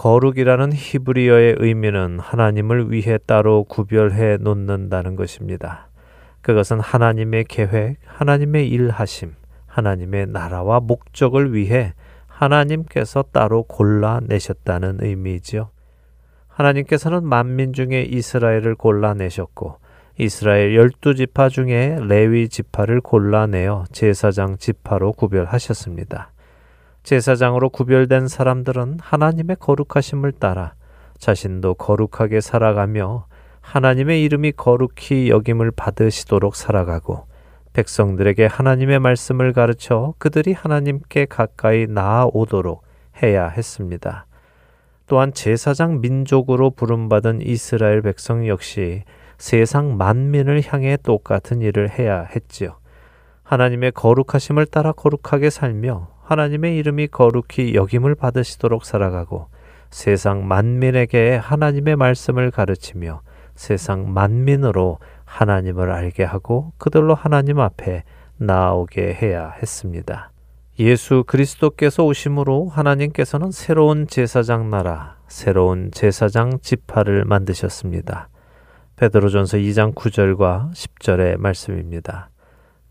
거룩이라는 0.00 0.72
히브리어의 0.72 1.56
의미는 1.58 2.20
하나님을 2.20 2.90
위해 2.90 3.18
따로 3.26 3.64
구별해 3.64 4.38
놓는다는 4.38 5.14
것입니다. 5.14 5.90
그것은 6.40 6.80
하나님의 6.80 7.44
계획, 7.44 7.98
하나님의 8.06 8.66
일하심, 8.70 9.34
하나님의 9.66 10.28
나라와 10.28 10.80
목적을 10.80 11.52
위해 11.52 11.92
하나님께서 12.26 13.24
따로 13.30 13.64
골라내셨다는 13.64 15.00
의미지요. 15.02 15.68
하나님께서는 16.48 17.22
만민 17.22 17.74
중에 17.74 18.00
이스라엘을 18.04 18.76
골라내셨고 18.76 19.76
이스라엘 20.16 20.76
열두 20.76 21.14
지파 21.14 21.50
중에 21.50 21.98
레위 22.00 22.48
지파를 22.48 23.02
골라내어 23.02 23.84
제사장 23.92 24.56
지파로 24.56 25.12
구별하셨습니다. 25.12 26.32
제사장으로 27.02 27.70
구별된 27.70 28.28
사람들은 28.28 28.98
하나님의 29.00 29.56
거룩하심을 29.58 30.32
따라 30.32 30.74
자신도 31.18 31.74
거룩하게 31.74 32.40
살아가며 32.40 33.26
하나님의 33.60 34.22
이름이 34.24 34.52
거룩히 34.52 35.30
여김을 35.30 35.70
받으시도록 35.70 36.56
살아가고 36.56 37.26
백성들에게 37.72 38.46
하나님의 38.46 38.98
말씀을 38.98 39.52
가르쳐 39.52 40.14
그들이 40.18 40.52
하나님께 40.52 41.26
가까이 41.26 41.86
나아오도록 41.86 42.82
해야 43.22 43.48
했습니다. 43.48 44.26
또한 45.06 45.32
제사장 45.32 46.00
민족으로 46.00 46.70
부름받은 46.70 47.42
이스라엘 47.42 48.02
백성 48.02 48.46
역시 48.46 49.04
세상 49.38 49.96
만민을 49.96 50.62
향해 50.66 50.96
똑같은 51.02 51.62
일을 51.62 51.90
해야 51.90 52.22
했지요. 52.22 52.76
하나님의 53.42 53.92
거룩하심을 53.92 54.66
따라 54.66 54.92
거룩하게 54.92 55.50
살며 55.50 56.08
하나님의 56.30 56.76
이름이 56.76 57.08
거룩히 57.08 57.74
여김을 57.74 58.14
받으시도록 58.14 58.84
살아가고 58.84 59.48
세상 59.90 60.46
만민에게 60.46 61.34
하나님의 61.34 61.96
말씀을 61.96 62.52
가르치며 62.52 63.22
세상 63.56 64.12
만민으로 64.14 64.98
하나님을 65.24 65.90
알게 65.90 66.22
하고 66.22 66.72
그들로 66.78 67.16
하나님 67.16 67.58
앞에 67.58 68.04
나아오게 68.36 69.18
해야 69.20 69.50
했습니다. 69.50 70.30
예수 70.78 71.24
그리스도께서 71.26 72.04
오심으로 72.04 72.68
하나님께서는 72.68 73.50
새로운 73.50 74.06
제사장 74.06 74.70
나라, 74.70 75.16
새로운 75.26 75.90
제사장 75.90 76.60
지파를 76.60 77.24
만드셨습니다. 77.24 78.28
베드로전서 78.94 79.58
2장 79.58 79.94
9절과 79.94 80.70
10절의 80.72 81.38
말씀입니다. 81.38 82.30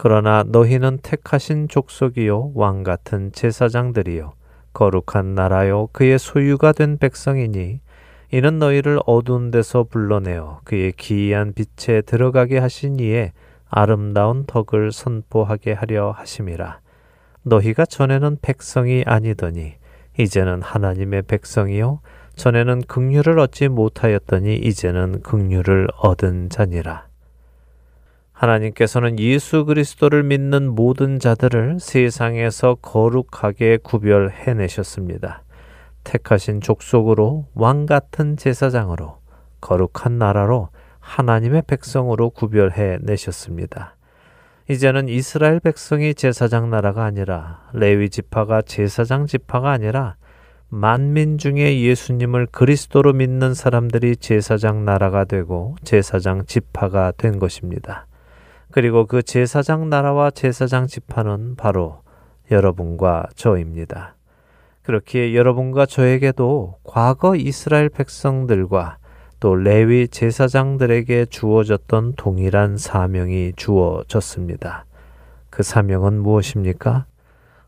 그러나 0.01 0.45
너희는 0.47 0.99
택하신 1.03 1.67
족속이요 1.67 2.53
왕 2.55 2.83
같은 2.83 3.33
제사장들이요 3.33 4.31
거룩한 4.71 5.35
나라요 5.35 5.89
그의 5.91 6.17
소유가 6.17 6.71
된 6.71 6.97
백성이니 6.97 7.81
이는 8.31 8.59
너희를 8.59 9.01
어두운 9.05 9.51
데서 9.51 9.83
불러내어 9.83 10.61
그의 10.63 10.93
기이한 10.93 11.53
빛에 11.53 11.99
들어가게 12.01 12.59
하신 12.59 12.97
이에 13.01 13.33
아름다운 13.67 14.45
덕을 14.45 14.93
선포하게 14.93 15.73
하려 15.73 16.11
하심이라. 16.11 16.79
너희가 17.43 17.85
전에는 17.85 18.37
백성이 18.41 19.03
아니더니 19.05 19.73
이제는 20.17 20.61
하나님의 20.61 21.23
백성이요 21.23 21.99
전에는 22.37 22.83
긍휼을 22.87 23.37
얻지 23.37 23.67
못하였더니 23.67 24.55
이제는 24.55 25.23
긍휼을 25.23 25.89
얻은 25.97 26.49
자니라. 26.49 27.08
하나님께서는 28.39 29.19
예수 29.19 29.65
그리스도를 29.65 30.23
믿는 30.23 30.73
모든 30.73 31.19
자들을 31.19 31.79
세상에서 31.81 32.75
거룩하게 32.75 33.79
구별해 33.83 34.53
내셨습니다. 34.53 35.43
택하신 36.05 36.61
족속으로 36.61 37.47
왕 37.53 37.85
같은 37.85 38.37
제사장으로 38.37 39.17
거룩한 39.59 40.17
나라로 40.17 40.69
하나님의 40.99 41.63
백성으로 41.67 42.29
구별해 42.29 42.99
내셨습니다. 43.01 43.97
이제는 44.69 45.09
이스라엘 45.09 45.59
백성이 45.59 46.13
제사장 46.15 46.69
나라가 46.69 47.03
아니라 47.03 47.67
레위 47.73 48.09
지파가 48.09 48.61
제사장 48.61 49.25
지파가 49.25 49.71
아니라 49.71 50.15
만민 50.69 51.39
중에 51.39 51.81
예수님을 51.81 52.47
그리스도로 52.51 53.11
믿는 53.11 53.53
사람들이 53.53 54.15
제사장 54.15 54.85
나라가 54.85 55.25
되고 55.25 55.75
제사장 55.83 56.45
지파가 56.45 57.11
된 57.17 57.39
것입니다. 57.39 58.05
그리고 58.71 59.05
그 59.07 59.23
제사장 59.23 59.89
나라와 59.89 60.29
제사장 60.29 60.87
지파는 60.87 61.55
바로 61.55 62.01
여러분과 62.51 63.25
저입니다. 63.35 64.15
그렇기에 64.83 65.35
여러분과 65.35 65.85
저에게도 65.85 66.77
과거 66.83 67.35
이스라엘 67.35 67.89
백성들과 67.89 68.97
또 69.39 69.55
레위 69.55 70.07
제사장들에게 70.07 71.25
주어졌던 71.25 72.13
동일한 72.15 72.77
사명이 72.77 73.53
주어졌습니다. 73.55 74.85
그 75.49 75.63
사명은 75.63 76.21
무엇입니까? 76.21 77.05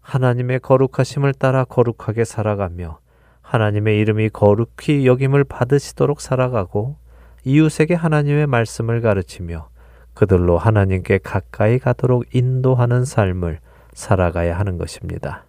하나님의 0.02 0.60
거룩하심을 0.60 1.34
따라 1.34 1.64
거룩하게 1.64 2.26
살아가며 2.26 3.00
하나님의 3.42 4.00
이름이 4.00 4.30
거룩히 4.30 5.08
여김을 5.08 5.46
받으시도록 5.46 6.22
살아가고 6.22 6.98
이웃에게 7.44 7.96
하나님의 7.96 8.48
말씀을 8.48 9.02
가르치며 9.02 9.70
그들로 10.14 10.58
하나님께 10.58 11.20
가까이 11.20 11.80
가도록 11.80 12.26
인도하는 12.34 13.06
삶을 13.06 13.60
살아가야 13.94 14.58
하는 14.58 14.78
것입니다. 14.78 15.46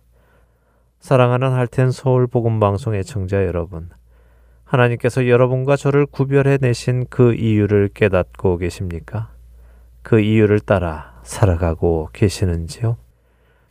사랑하는 1.01 1.53
할텐 1.53 1.91
서울 1.91 2.27
복음 2.27 2.61
방송의 2.61 3.05
청자 3.05 3.45
여러분, 3.47 3.91
하나님께서 4.65 5.29
여러분과 5.29 5.77
저를 5.77 6.07
구별해 6.07 6.59
내신 6.61 7.07
그 7.11 7.35
이유를 7.35 7.91
깨닫고 7.93 8.59
계십니까? 8.59 9.31
그 10.03 10.21
이유를 10.21 10.61
따라 10.61 11.21
살아가고 11.23 12.09
계시는지요? 12.13 12.97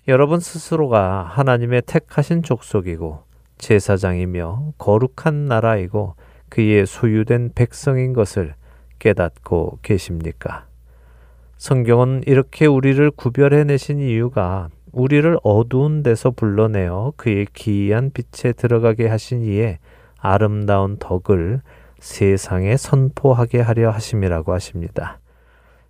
여러분 0.08 0.40
스스로가 0.40 1.24
하나님의 1.24 1.84
택하신 1.86 2.44
족속이고 2.44 3.24
제사장이며 3.58 4.74
거룩한 4.78 5.46
나라이고 5.46 6.16
그의 6.50 6.86
소유된 6.86 7.52
백성인 7.56 8.14
것을 8.14 8.56
깨닫고 9.00 9.80
계십니까? 9.82 10.66
성경은 11.62 12.24
이렇게 12.26 12.66
우리를 12.66 13.12
구별해 13.12 13.64
내신 13.66 14.00
이유가 14.00 14.70
우리를 14.92 15.38
어두운 15.44 16.02
데서 16.02 16.32
불러내어 16.32 17.14
그의 17.18 17.46
기이한 17.54 18.10
빛에 18.12 18.52
들어가게 18.54 19.08
하신 19.08 19.44
이에 19.44 19.78
아름다운 20.20 20.98
덕을 20.98 21.62
세상에 22.00 22.78
선포하게 22.78 23.62
하려 23.62 23.92
하심이라고 23.92 24.54
하십니다. 24.54 25.20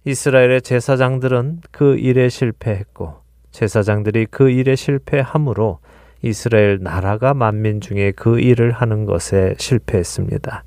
이스라엘의 0.03 0.61
제사장들은 0.61 1.61
그 1.72 1.95
일에 1.95 2.28
실패했고 2.28 3.22
제사장들이 3.51 4.26
그 4.30 4.49
일에 4.49 4.76
실패함으로 4.76 5.80
이스라엘 6.22 6.80
나라가 6.82 7.34
만민 7.34 7.80
중에 7.80 8.11
그 8.11 8.41
일을 8.41 8.74
하는 8.74 9.05
것에 9.05 9.55
실패했습니다. 9.57 10.65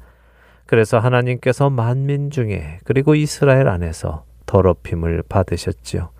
그래서 0.64 0.98
하나님께서 0.98 1.68
만민 1.68 2.30
중에 2.30 2.78
그리고 2.84 3.14
이스라엘 3.14 3.68
안에서 3.68 4.24
더럽힘을 4.46 5.22
받으셨지요. 5.28 6.10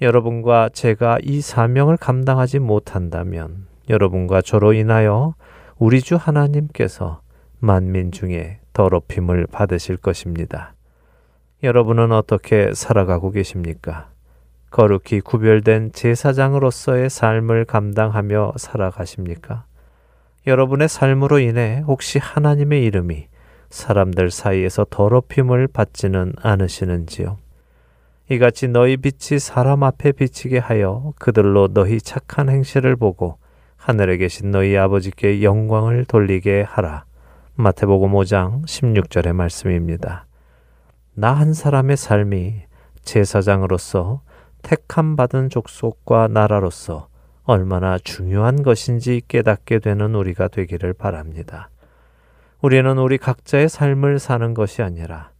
여러분과 0.00 0.68
제가 0.72 1.18
이 1.22 1.40
사명을 1.40 1.96
감당하지 1.96 2.58
못한다면 2.58 3.66
여러분과 3.88 4.42
저로 4.42 4.72
인하여 4.72 5.34
우리 5.78 6.00
주 6.00 6.16
하나님께서 6.16 7.20
만민 7.58 8.10
중에 8.10 8.58
더럽힘을 8.72 9.46
받으실 9.46 9.96
것입니다. 9.96 10.74
여러분은 11.62 12.10
어떻게 12.10 12.72
살아가고 12.74 13.30
계십니까? 13.30 14.08
거룩히 14.70 15.20
구별된 15.20 15.92
제사장으로서의 15.92 17.10
삶을 17.10 17.66
감당하며 17.66 18.54
살아가십니까? 18.56 19.64
여러분의 20.46 20.88
삶으로 20.88 21.38
인해 21.38 21.84
혹시 21.86 22.18
하나님의 22.18 22.82
이름이 22.84 23.28
사람들 23.72 24.30
사이에서 24.30 24.86
더럽힘을 24.88 25.66
받지는 25.66 26.34
않으시는지요? 26.40 27.38
이같이 28.30 28.68
너희 28.68 28.96
빛이 28.96 29.40
사람 29.40 29.82
앞에 29.82 30.12
비치게 30.12 30.58
하여 30.58 31.14
그들로 31.18 31.68
너희 31.68 32.00
착한 32.00 32.48
행실을 32.48 32.96
보고 32.96 33.38
하늘에 33.76 34.18
계신 34.18 34.50
너희 34.50 34.76
아버지께 34.76 35.42
영광을 35.42 36.04
돌리게 36.04 36.62
하라. 36.62 37.04
마태복음 37.56 38.12
5장 38.12 38.64
16절의 38.64 39.32
말씀입니다. 39.32 40.26
나 41.14 41.34
한 41.34 41.52
사람의 41.52 41.96
삶이 41.96 42.62
제사장으로서 43.02 44.22
택함 44.62 45.16
받은 45.16 45.48
족속과 45.48 46.28
나라로서 46.28 47.08
얼마나 47.44 47.98
중요한 47.98 48.62
것인지 48.62 49.22
깨닫게 49.26 49.80
되는 49.80 50.14
우리가 50.14 50.48
되기를 50.48 50.92
바랍니다. 50.92 51.68
우리는 52.62 52.96
우리 52.96 53.18
각자의 53.18 53.68
삶을 53.68 54.20
사는 54.20 54.54
것이 54.54 54.82
아니라 54.82 55.30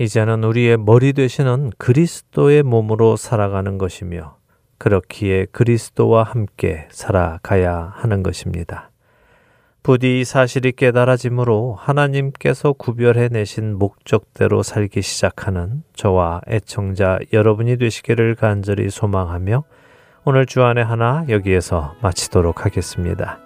이제는 0.00 0.42
우리의 0.42 0.76
머리 0.76 1.12
되시는 1.12 1.70
그리스도의 1.78 2.64
몸으로 2.64 3.14
살아가는 3.14 3.78
것이며 3.78 4.36
그렇기에 4.78 5.46
그리스도와 5.52 6.24
함께 6.24 6.88
살아가야 6.90 7.92
하는 7.94 8.24
것입니다. 8.24 8.90
부디 9.84 10.24
사실이 10.24 10.72
깨달아지므로 10.72 11.76
하나님께서 11.78 12.72
구별해 12.72 13.28
내신 13.28 13.78
목적대로 13.78 14.64
살기 14.64 15.02
시작하는 15.02 15.84
저와 15.94 16.40
애청자 16.48 17.20
여러분이 17.32 17.76
되시기를 17.76 18.34
간절히 18.34 18.90
소망하며 18.90 19.62
오늘 20.24 20.44
주안의 20.44 20.84
하나 20.84 21.24
여기에서 21.28 21.94
마치도록 22.02 22.64
하겠습니다. 22.64 23.45